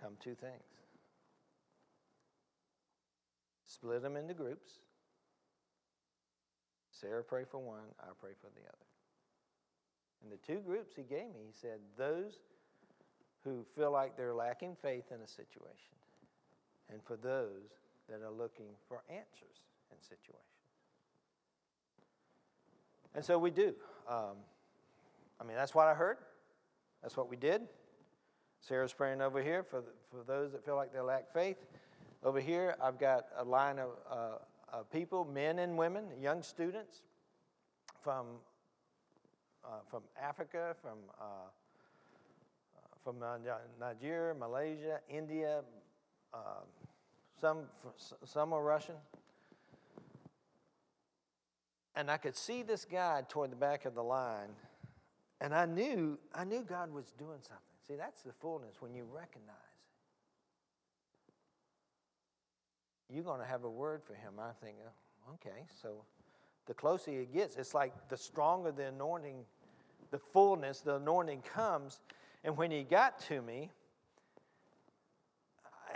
[0.00, 0.62] come two things.
[3.66, 4.72] Split them into groups.
[7.04, 8.86] Sarah pray for one, I pray for the other.
[10.22, 12.38] And the two groups he gave me, he said, those
[13.44, 15.92] who feel like they're lacking faith in a situation,
[16.90, 17.76] and for those
[18.08, 20.40] that are looking for answers in situations.
[23.14, 23.74] And so we do.
[24.08, 24.36] Um,
[25.38, 26.16] I mean, that's what I heard.
[27.02, 27.62] That's what we did.
[28.60, 31.58] Sarah's praying over here for, the, for those that feel like they lack faith.
[32.22, 34.38] Over here, I've got a line of, uh,
[34.80, 37.02] of people, men and women, young students
[38.02, 38.26] from
[39.64, 43.16] uh, from Africa, from, uh, uh from
[43.80, 45.62] Nigeria, Malaysia, India,
[46.34, 46.38] uh,
[47.40, 47.60] some,
[48.24, 48.96] some are Russian.
[51.96, 54.50] And I could see this guy toward the back of the line,
[55.40, 57.64] and I knew, I knew God was doing something.
[57.86, 59.73] See, that's the fullness when you recognize.
[63.14, 64.34] You're going to have a word for him.
[64.40, 66.04] I think, oh, okay, so
[66.66, 69.44] the closer he gets, it's like the stronger the anointing,
[70.10, 72.00] the fullness, the anointing comes.
[72.42, 73.70] And when he got to me,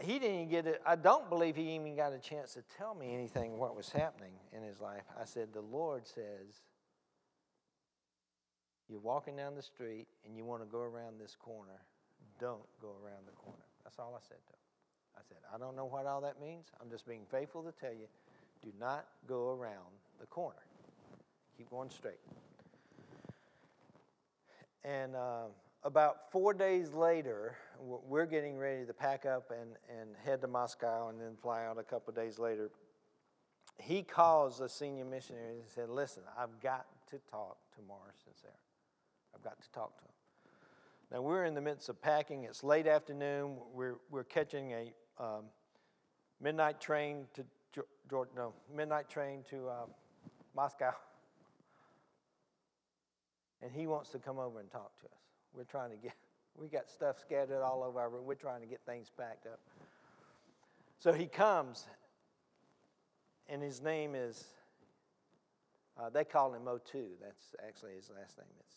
[0.01, 0.81] he didn't get it.
[0.87, 4.35] I don't believe he even got a chance to tell me anything what was happening
[4.53, 5.03] in his life.
[5.21, 6.63] I said, The Lord says,
[8.89, 11.81] You're walking down the street and you want to go around this corner.
[12.39, 13.65] Don't go around the corner.
[13.83, 14.58] That's all I said to him.
[15.19, 16.67] I said, I don't know what all that means.
[16.81, 18.07] I'm just being faithful to tell you
[18.63, 20.63] do not go around the corner.
[21.57, 22.21] Keep going straight.
[24.85, 25.47] And uh,
[25.83, 31.09] about four days later, we're getting ready to pack up and, and head to Moscow
[31.09, 32.71] and then fly out a couple days later.
[33.81, 38.35] He calls the senior missionary and said, Listen, I've got to talk to Morris and
[38.41, 38.55] Sarah.
[39.35, 40.13] I've got to talk to them.
[41.11, 42.45] Now, we're in the midst of packing.
[42.45, 43.57] It's late afternoon.
[43.73, 45.45] We're, we're catching a um,
[46.41, 47.45] midnight train to
[48.09, 49.87] Georgia, no, midnight train to uh,
[50.57, 50.93] Moscow.
[53.61, 55.21] And he wants to come over and talk to us.
[55.55, 56.15] We're trying to get,
[56.57, 58.25] we got stuff scattered all over our room.
[58.25, 59.61] We're trying to get things packed up.
[61.01, 61.87] So he comes,
[63.49, 64.45] and his name is,
[66.01, 67.07] uh, they call him Otu.
[67.21, 68.47] That's actually his last name.
[68.61, 68.77] It's,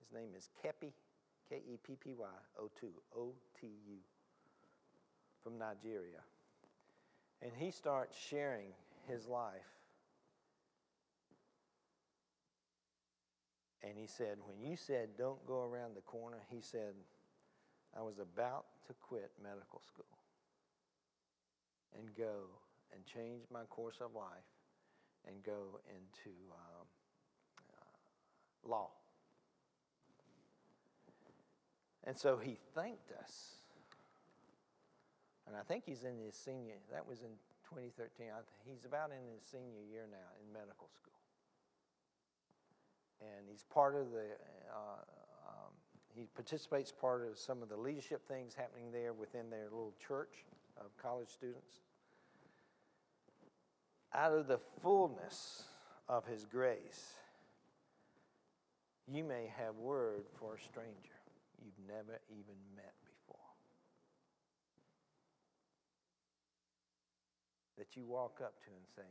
[0.00, 0.92] his name is Keppy,
[1.48, 2.26] K E P P Y,
[2.60, 3.96] Otu, O T U,
[5.46, 6.18] from Nigeria.
[7.40, 8.70] And he starts sharing
[9.06, 9.70] his life.
[13.84, 16.94] And he said, When you said don't go around the corner, he said,
[17.96, 20.18] I was about to quit medical school
[21.96, 22.50] and go
[22.92, 24.50] and change my course of life
[25.28, 26.86] and go into um,
[27.70, 28.90] uh, law.
[32.02, 33.56] And so he thanked us
[35.46, 37.30] And I think he's in his senior, that was in
[37.70, 38.26] 2013.
[38.30, 41.14] I th- he's about in his senior year now in medical school.
[43.20, 44.26] And he's part of the,
[44.74, 45.02] uh,
[45.46, 45.72] um,
[46.14, 50.44] he participates part of some of the leadership things happening there within their little church
[50.76, 51.80] of college students.
[54.12, 55.64] Out of the fullness
[56.08, 57.14] of his grace,
[59.06, 61.16] you may have word for a stranger
[61.62, 63.36] you've never even met before.
[67.78, 69.02] That you walk up to and say,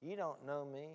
[0.00, 0.88] You don't know me,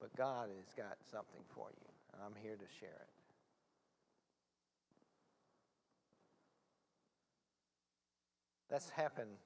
[0.00, 3.08] but God has got something for you, and I'm here to share it.
[8.70, 9.36] That's happened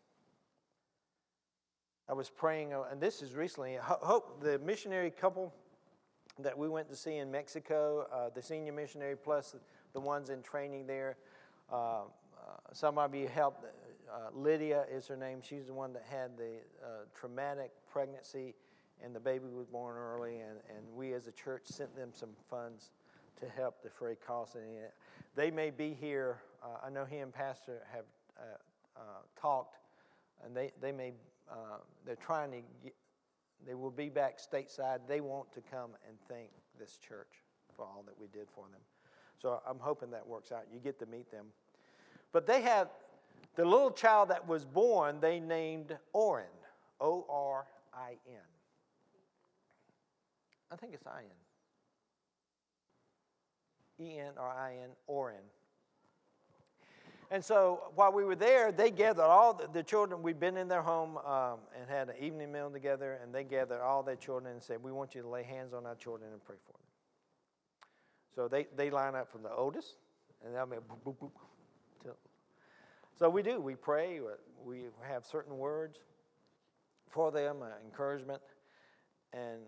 [2.07, 3.79] I was praying, uh, and this is recently.
[3.81, 5.55] Hope the missionary couple
[6.39, 9.57] that we went to see in Mexico, uh, the senior missionary plus
[9.95, 11.17] the ones in training there.
[11.73, 12.03] Uh
[12.73, 13.65] some of you helped.
[13.65, 15.41] Uh, Lydia is her name.
[15.43, 16.89] She's the one that had the uh,
[17.19, 18.55] traumatic pregnancy,
[19.03, 20.41] and the baby was born early.
[20.41, 22.91] And, and we as a church sent them some funds
[23.41, 24.55] to help defray costs.
[24.55, 24.65] And
[25.35, 26.43] they may be here.
[26.85, 28.05] I know he and Pastor have
[29.41, 29.77] talked,
[30.45, 31.13] and they, they may
[31.51, 32.95] uh, they're trying to get,
[33.67, 35.01] they will be back stateside.
[35.09, 37.43] They want to come and thank this church
[37.77, 38.81] for all that we did for them.
[39.41, 40.65] So I'm hoping that works out.
[40.73, 41.47] You get to meet them.
[42.35, 42.89] But they have
[43.55, 46.45] the little child that was born, they named Orin,
[47.01, 47.65] O R
[47.95, 48.41] I N.
[50.73, 51.27] I think it's I N.
[54.05, 55.37] E N or I N, Orin.
[57.31, 60.21] And so while we were there, they gathered all the, the children.
[60.21, 63.81] We'd been in their home um, and had an evening meal together, and they gathered
[63.81, 66.45] all their children and said, We want you to lay hands on our children and
[66.45, 66.81] pray for them.
[68.35, 69.95] So they, they line up from the oldest,
[70.45, 71.31] and they'll be boop, boop, boop.
[73.17, 73.61] So we do.
[73.61, 74.21] We pray.
[74.65, 75.99] We have certain words
[77.11, 78.43] for them, uh, encouragement.
[79.33, 79.61] And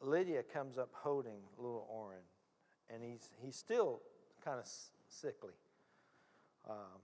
[0.00, 2.20] Lydia comes up holding little Oren,
[2.92, 4.02] and he's, he's still
[4.44, 4.68] kind of
[5.08, 5.54] sickly.
[6.68, 7.00] Um,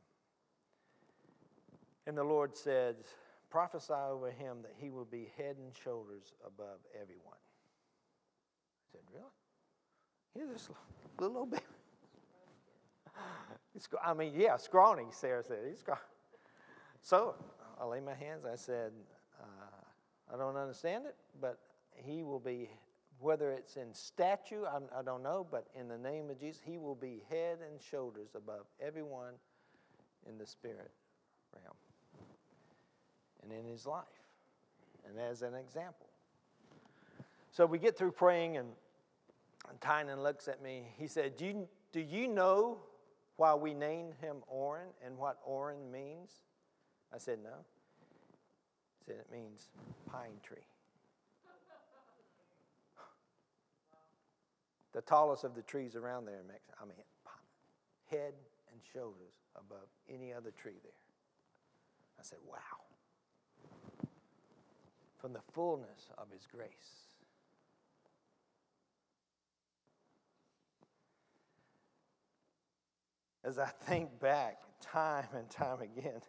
[2.07, 2.97] and the Lord says,
[3.49, 7.37] Prophesy over him that he will be head and shoulders above everyone.
[8.81, 9.27] I said, Really?
[10.35, 10.71] He's this
[11.19, 11.63] little old baby.
[14.05, 15.59] I mean, yeah, scrawny, Sarah said.
[15.69, 16.01] He's scrawny.
[17.01, 17.35] So
[17.81, 18.45] I laid my hands.
[18.45, 18.93] I said,
[19.41, 21.59] uh, I don't understand it, but
[21.95, 22.71] he will be
[23.23, 26.77] whether it's in statue, I, I don't know, but in the name of Jesus, he
[26.77, 29.35] will be head and shoulders above everyone
[30.29, 30.91] in the spirit
[31.55, 31.77] realm
[33.43, 34.05] and in his life
[35.09, 36.09] and as an example.
[37.53, 38.69] So we get through praying, and,
[39.69, 40.89] and Tynan looks at me.
[40.99, 42.79] He said, do you, do you know
[43.37, 46.31] why we named him Oren and what Oren means?
[47.13, 47.51] I said, No.
[48.99, 49.69] He said, It means
[50.11, 50.67] pine tree.
[54.93, 56.75] the tallest of the trees around there in Mexico.
[56.81, 56.97] I mean,
[58.11, 58.35] head
[58.71, 60.93] and shoulders above any other tree there.
[62.19, 62.59] I said, wow.
[65.19, 67.12] From the fullness of His grace.
[73.45, 76.21] As I think back time and time again,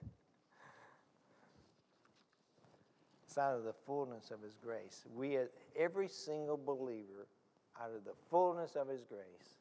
[3.26, 5.03] it's out of the fullness of His grace.
[5.16, 5.38] We,
[5.78, 7.28] every single believer,
[7.82, 9.57] out of the fullness of his grace,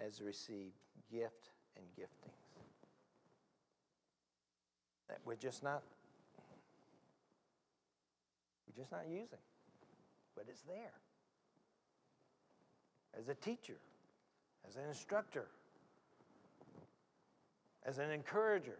[0.00, 0.74] has received
[1.10, 2.32] gift and giftings.
[5.08, 5.82] That we're just not
[8.66, 9.38] we're just not using.
[10.36, 10.92] But it's there.
[13.18, 13.76] As a teacher,
[14.68, 15.48] as an instructor,
[17.84, 18.78] as an encourager.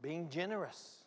[0.00, 1.04] Being generous.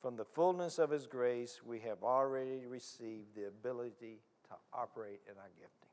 [0.00, 5.36] From the fullness of His grace, we have already received the ability to operate in
[5.38, 5.88] our gifting.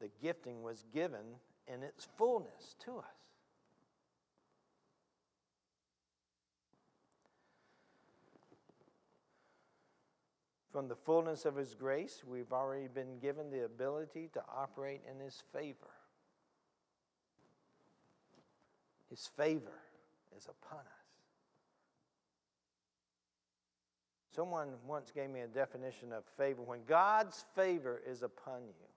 [0.00, 1.24] The gifting was given
[1.72, 3.04] in its fullness to us.
[10.72, 15.18] From the fullness of His grace, we've already been given the ability to operate in
[15.18, 15.90] His favor.
[19.10, 19.80] His favor
[20.36, 20.86] is upon us.
[24.34, 26.62] Someone once gave me a definition of favor.
[26.62, 28.89] When God's favor is upon you,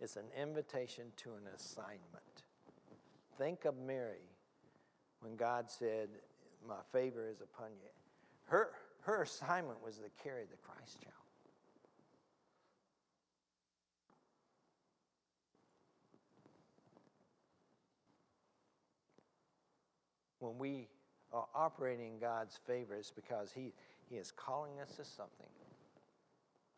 [0.00, 2.00] it's an invitation to an assignment.
[3.36, 4.30] Think of Mary
[5.20, 6.08] when God said,
[6.66, 7.90] My favor is upon you.
[8.46, 8.70] Her,
[9.02, 11.14] her assignment was to carry the Christ child.
[20.38, 20.88] When we
[21.32, 23.74] are operating in God's favor, it's because He,
[24.08, 25.46] he is calling us to something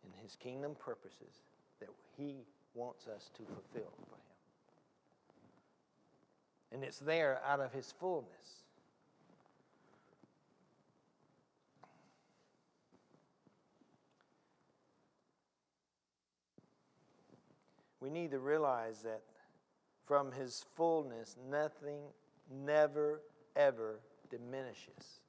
[0.04, 1.42] in His kingdom purposes
[1.78, 2.44] that He
[2.74, 4.20] wants us to fulfill for Him.
[6.72, 8.62] And it's there out of His fullness.
[18.00, 19.22] We need to realize that
[20.06, 22.00] from His fullness, nothing,
[22.50, 23.20] never,
[23.54, 24.00] ever
[24.30, 25.20] diminishes.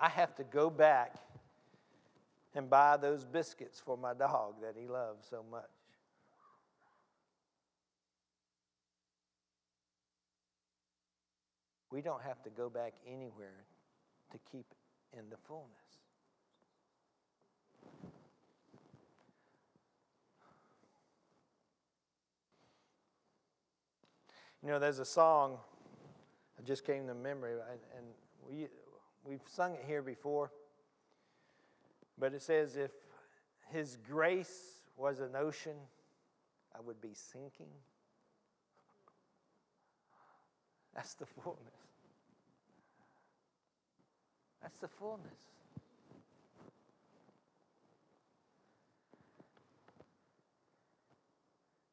[0.00, 1.14] I have to go back
[2.54, 5.64] and buy those biscuits for my dog that he loves so much.
[11.90, 13.64] We don't have to go back anywhere
[14.30, 14.66] to keep
[15.12, 15.66] in the fullness.
[24.62, 25.58] You know, there's a song
[26.56, 27.54] that just came to memory,
[27.96, 28.06] and
[28.46, 28.68] we,
[29.24, 30.52] we've sung it here before.
[32.20, 32.90] But it says, if
[33.72, 35.76] his grace was an ocean,
[36.76, 37.72] I would be sinking.
[40.94, 41.72] That's the fullness.
[44.60, 45.38] That's the fullness.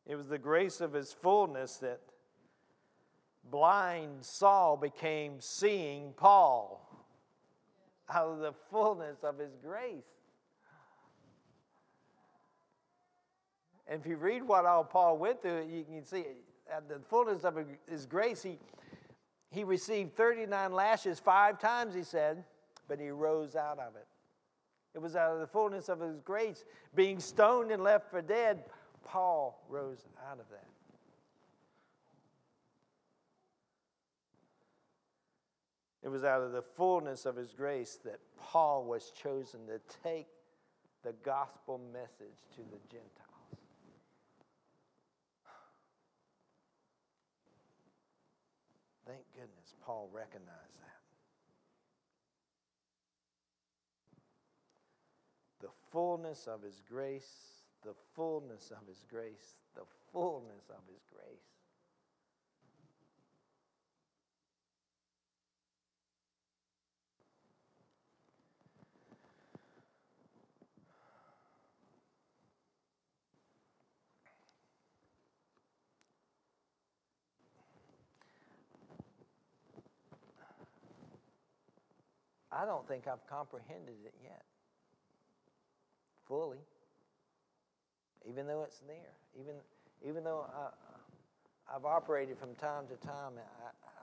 [0.05, 2.01] It was the grace of his fullness that
[3.49, 6.83] blind Saul became seeing Paul
[8.09, 10.16] out of the fullness of his grace.
[13.87, 16.25] And if you read what all Paul went through, you can see
[16.71, 17.57] at the fullness of
[17.89, 18.59] his grace, he,
[19.49, 22.43] he received 39 lashes five times, he said,
[22.87, 24.07] but he rose out of it.
[24.93, 26.65] It was out of the fullness of his grace,
[26.95, 28.63] being stoned and left for dead.
[29.03, 30.65] Paul rose out of that.
[36.03, 40.27] It was out of the fullness of his grace that Paul was chosen to take
[41.03, 43.26] the gospel message to the Gentiles.
[49.07, 51.01] Thank goodness Paul recognized that.
[55.61, 61.56] The fullness of his grace, the fullness of his grace, the fullness of his grace.
[82.57, 84.43] I don't think I've comprehended it yet
[86.27, 86.57] fully,
[88.27, 89.53] even though it's there, even,
[90.07, 93.33] even though I, I've operated from time to time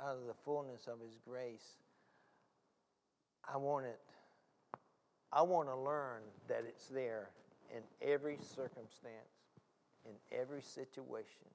[0.05, 1.79] out of the fullness of His grace.
[3.53, 3.99] I want it.
[5.33, 7.31] I want to learn that it's there
[7.75, 9.35] in every circumstance,
[10.05, 11.51] in every situation.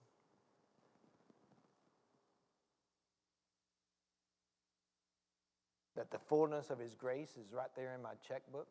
[6.00, 8.70] That the fullness of His grace is right there in my checkbook?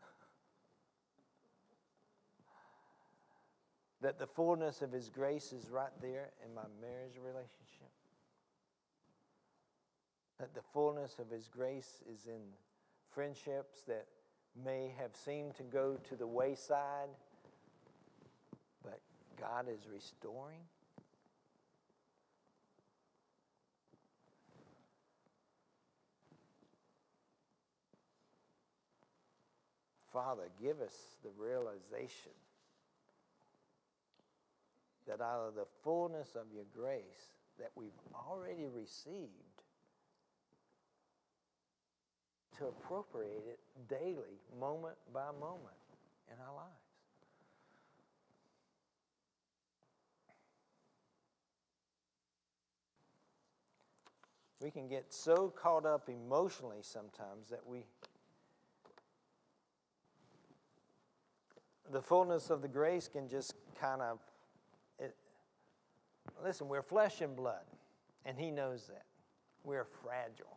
[4.02, 7.92] that the fullness of His grace is right there in my marriage relationship?
[10.40, 12.40] That the fullness of His grace is in
[13.14, 14.06] friendships that
[14.60, 17.10] may have seemed to go to the wayside,
[18.82, 18.98] but
[19.40, 20.62] God is restoring?
[30.12, 32.32] Father, give us the realization
[35.06, 39.30] that out of the fullness of your grace that we've already received,
[42.58, 43.58] to appropriate it
[43.88, 45.74] daily, moment by moment
[46.28, 46.68] in our lives.
[54.60, 57.84] We can get so caught up emotionally sometimes that we
[61.90, 64.18] the fullness of the grace can just kind of
[64.98, 65.14] it,
[66.42, 67.64] listen we're flesh and blood
[68.24, 69.04] and he knows that
[69.64, 70.56] we're fragile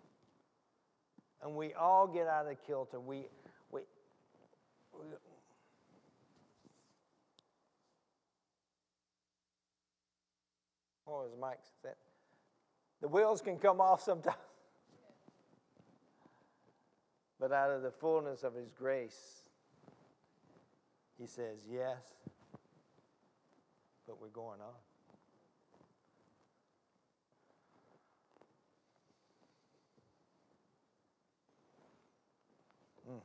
[1.41, 3.25] and we all get out of kilter we
[3.71, 3.81] we,
[4.93, 5.17] we oh,
[11.05, 11.95] What was Mike said?
[13.01, 14.35] The wheels can come off sometimes.
[17.39, 19.44] but out of the fullness of his grace,
[21.17, 21.97] he says, Yes,
[24.05, 24.73] but we're going on.
[33.09, 33.21] Mm.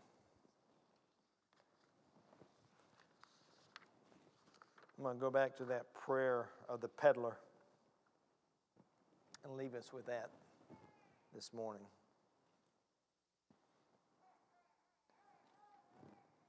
[4.98, 7.38] I'm going to go back to that prayer of the peddler
[9.44, 10.30] and leave us with that
[11.34, 11.82] this morning.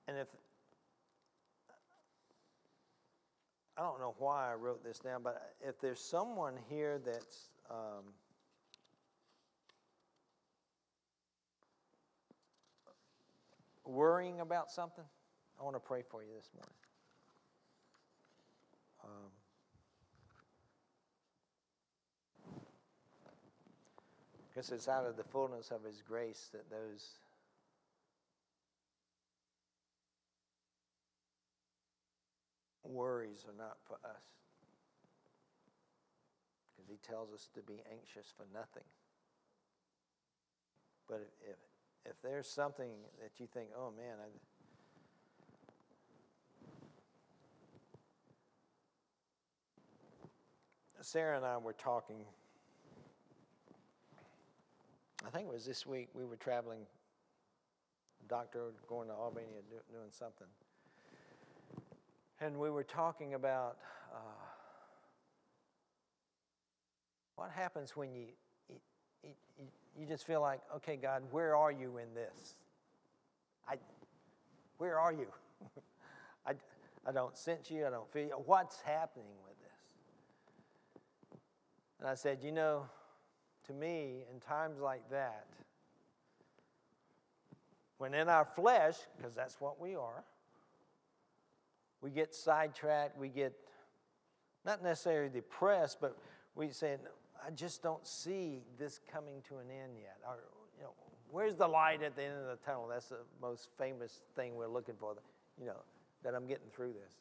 [0.07, 0.27] And if
[3.82, 8.13] I don't know why I wrote this down, but if there's someone here that's um,
[13.84, 15.03] worrying about something,
[15.59, 16.75] I want to pray for you this morning.
[19.03, 19.32] Um,
[24.47, 27.20] because it's out of the fullness of His grace that those
[32.84, 34.23] worries are not for us.
[36.75, 38.84] Because he tells us to be anxious for nothing.
[41.07, 44.29] But if, if, if there's something that you think, oh man, I,
[51.01, 52.23] Sarah and I were talking.
[55.25, 56.09] I think it was this week.
[56.13, 56.82] We were traveling,
[58.29, 59.61] doctor going to Albania
[59.91, 60.47] doing something.
[62.41, 63.77] And we were talking about
[64.11, 64.17] uh,
[67.35, 68.25] what happens when you,
[69.23, 69.29] you,
[69.95, 72.55] you, just feel like, okay, God, where are you in this?
[73.69, 73.75] I,
[74.79, 75.27] where are you?
[76.47, 76.53] I,
[77.07, 77.85] I don't sense you.
[77.85, 78.41] I don't feel you.
[78.47, 81.39] What's happening with this?
[81.99, 82.87] And I said, you know,
[83.67, 85.45] to me, in times like that,
[87.99, 90.23] when in our flesh, because that's what we are,
[92.01, 93.53] we get sidetracked, we get
[94.65, 96.17] not necessarily depressed, but
[96.55, 96.97] we say,
[97.45, 100.17] I just don't see this coming to an end yet.
[100.27, 100.37] Or,
[100.77, 100.93] you know,
[101.29, 102.87] where's the light at the end of the tunnel?
[102.87, 105.15] That's the most famous thing we're looking for,
[105.59, 105.81] you know,
[106.23, 107.13] that I'm getting through this.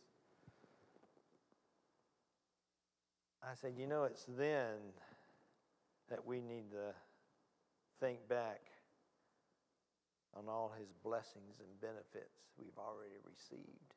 [3.42, 4.76] I said, you know, it's then
[6.10, 6.92] that we need to
[8.00, 8.60] think back
[10.36, 13.94] on all his blessings and benefits we've already received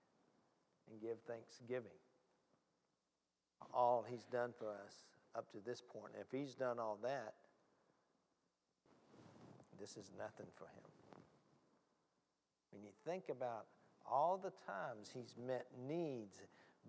[0.89, 1.97] and give thanksgiving.
[3.73, 5.03] All he's done for us
[5.35, 6.13] up to this point.
[6.19, 7.33] If he's done all that,
[9.79, 11.21] this is nothing for him.
[12.71, 13.65] When you think about
[14.09, 16.41] all the times he's met needs,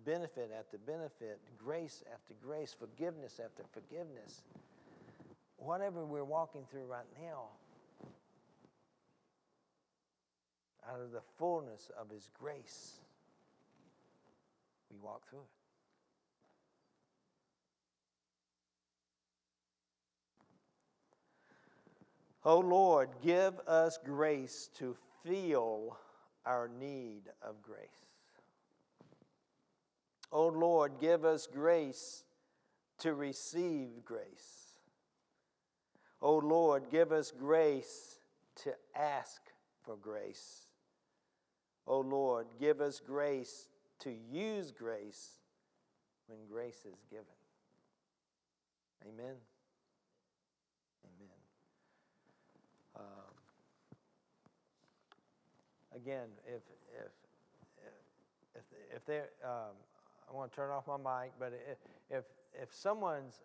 [0.05, 4.41] benefit after benefit, grace after grace, forgiveness after forgiveness,
[5.57, 7.45] whatever we're walking through right now,
[10.91, 12.99] out of the fullness of his grace,
[14.95, 15.45] we walk through it.
[22.43, 25.97] Oh Lord, give us grace to feel
[26.45, 27.79] our need of grace.
[30.31, 32.23] Oh Lord, give us grace
[32.99, 34.77] to receive grace.
[36.21, 38.19] Oh Lord, give us grace
[38.63, 39.41] to ask
[39.81, 40.67] for grace.
[41.87, 43.67] Oh Lord, give us grace
[43.99, 45.39] to use grace
[46.27, 47.25] when grace is given.
[49.03, 49.35] Amen.
[51.05, 51.37] Amen.
[52.95, 53.33] Um,
[55.95, 56.61] again, if
[57.03, 57.11] if
[58.55, 58.63] if
[58.95, 59.75] if there, um,
[60.29, 61.77] I want to turn off my mic, but if
[62.09, 62.23] if,
[62.61, 63.41] if someone's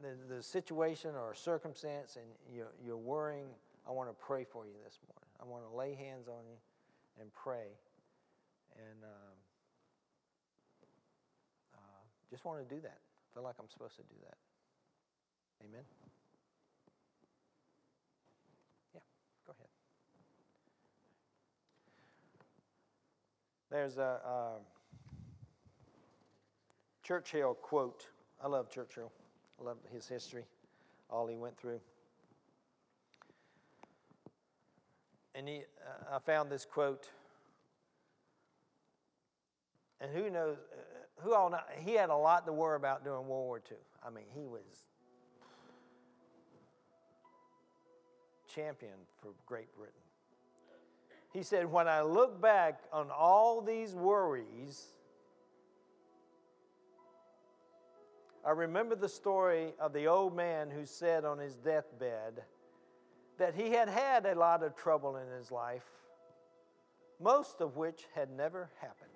[0.00, 3.46] the, the situation or circumstance and you're, you're worrying,
[3.86, 5.28] I want to pray for you this morning.
[5.40, 6.56] I want to lay hands on you
[7.20, 7.68] and pray.
[8.76, 9.36] And um,
[11.74, 12.98] uh, just want to do that.
[13.34, 14.36] Feel like I'm supposed to do that.
[15.64, 15.84] Amen.
[18.94, 19.00] Yeah,
[19.46, 19.68] go ahead.
[23.70, 24.58] There's a uh,
[27.02, 28.06] Churchill quote.
[28.42, 29.12] I love Churchill.
[29.60, 30.44] I love his history,
[31.08, 31.80] all he went through.
[35.34, 37.08] And he, uh, I found this quote
[40.02, 40.58] and who knows
[41.20, 43.76] who all know, he had a lot to worry about during World War II.
[44.04, 44.88] I mean, he was
[48.52, 49.94] champion for Great Britain.
[51.32, 54.92] He said, "When I look back on all these worries,
[58.44, 62.44] I remember the story of the old man who said on his deathbed
[63.38, 65.88] that he had had a lot of trouble in his life,
[67.20, 69.11] most of which had never happened."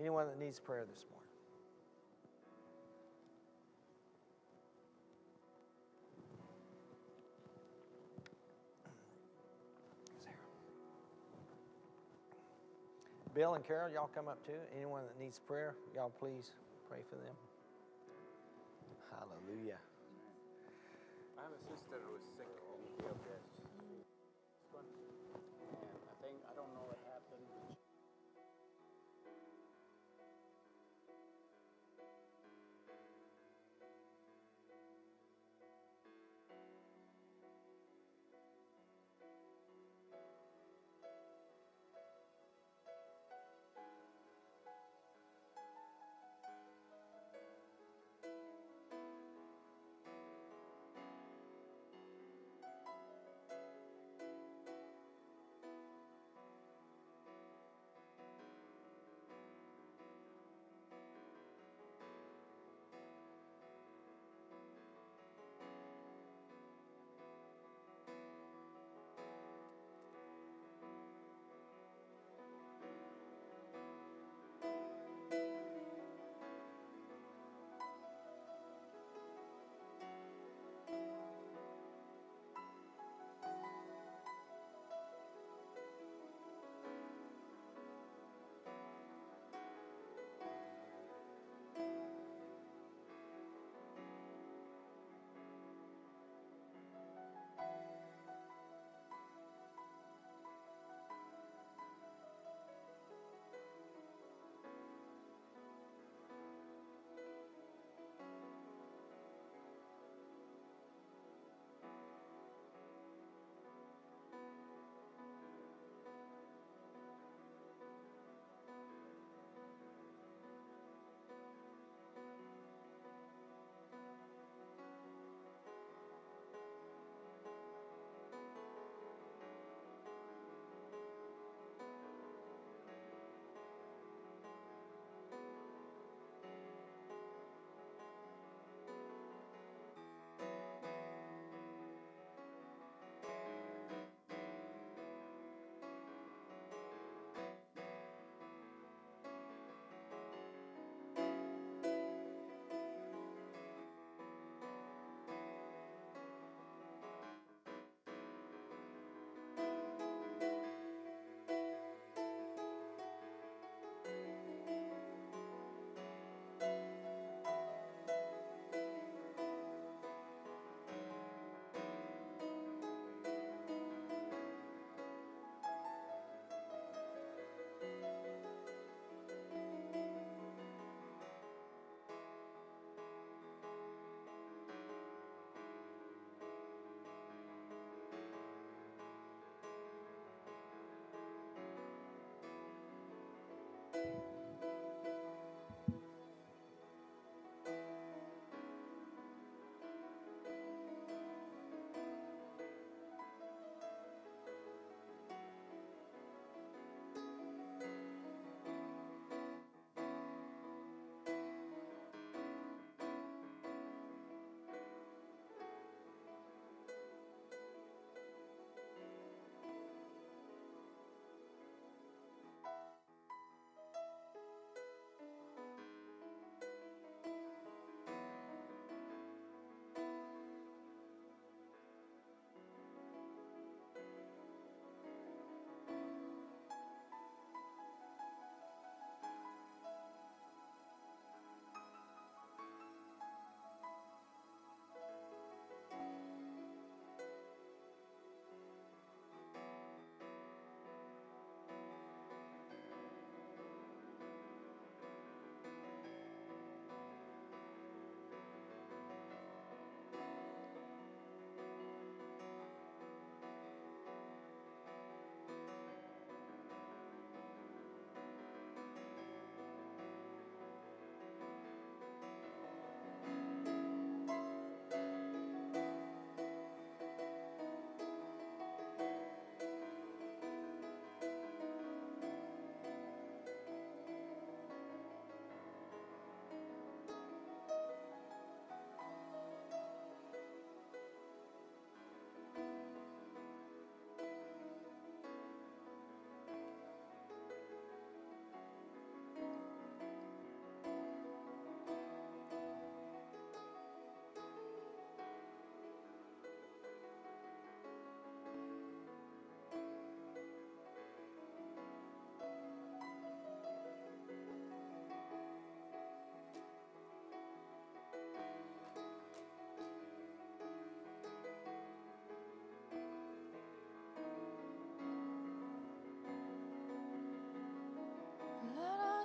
[0.00, 1.26] Anyone that needs prayer this morning?
[13.34, 14.52] Bill and Carol, y'all come up too.
[14.76, 16.50] Anyone that needs prayer, y'all please
[16.88, 17.34] pray for them.
[19.10, 19.78] Hallelujah.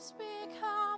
[0.03, 0.92] Us become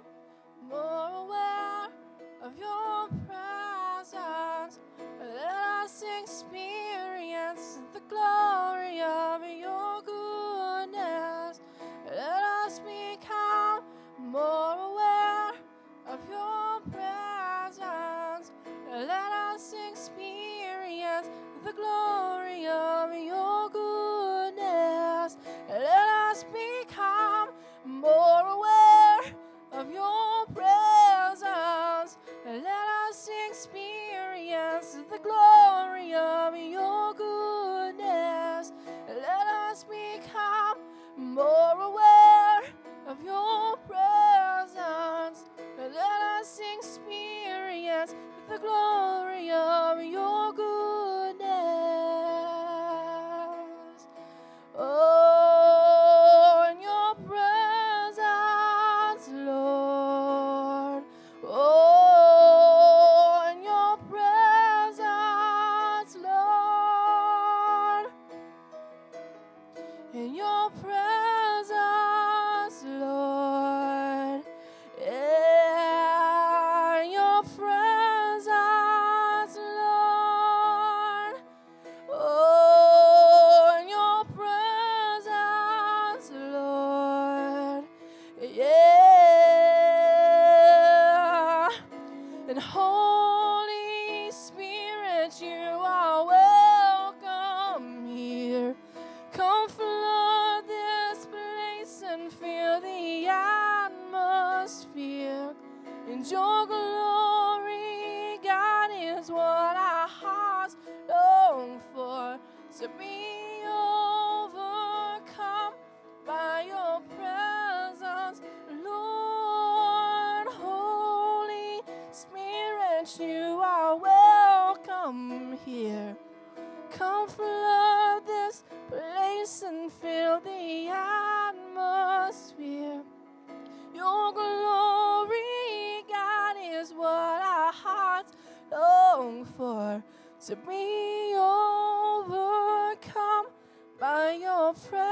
[144.76, 145.05] by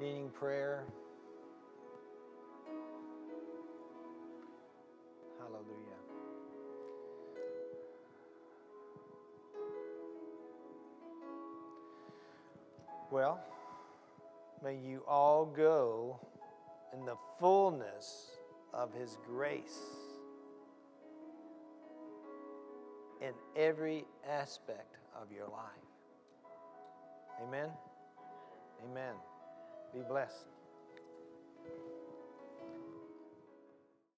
[0.00, 0.84] needing prayer.
[5.38, 5.98] Hallelujah.
[13.10, 13.40] Well,
[14.62, 16.20] may you all go
[16.92, 18.26] in the fullness
[18.72, 19.80] of His grace
[23.20, 25.88] in every aspect of your life.
[27.42, 27.70] Amen.
[28.84, 29.14] Amen.
[29.92, 30.57] Be blessed.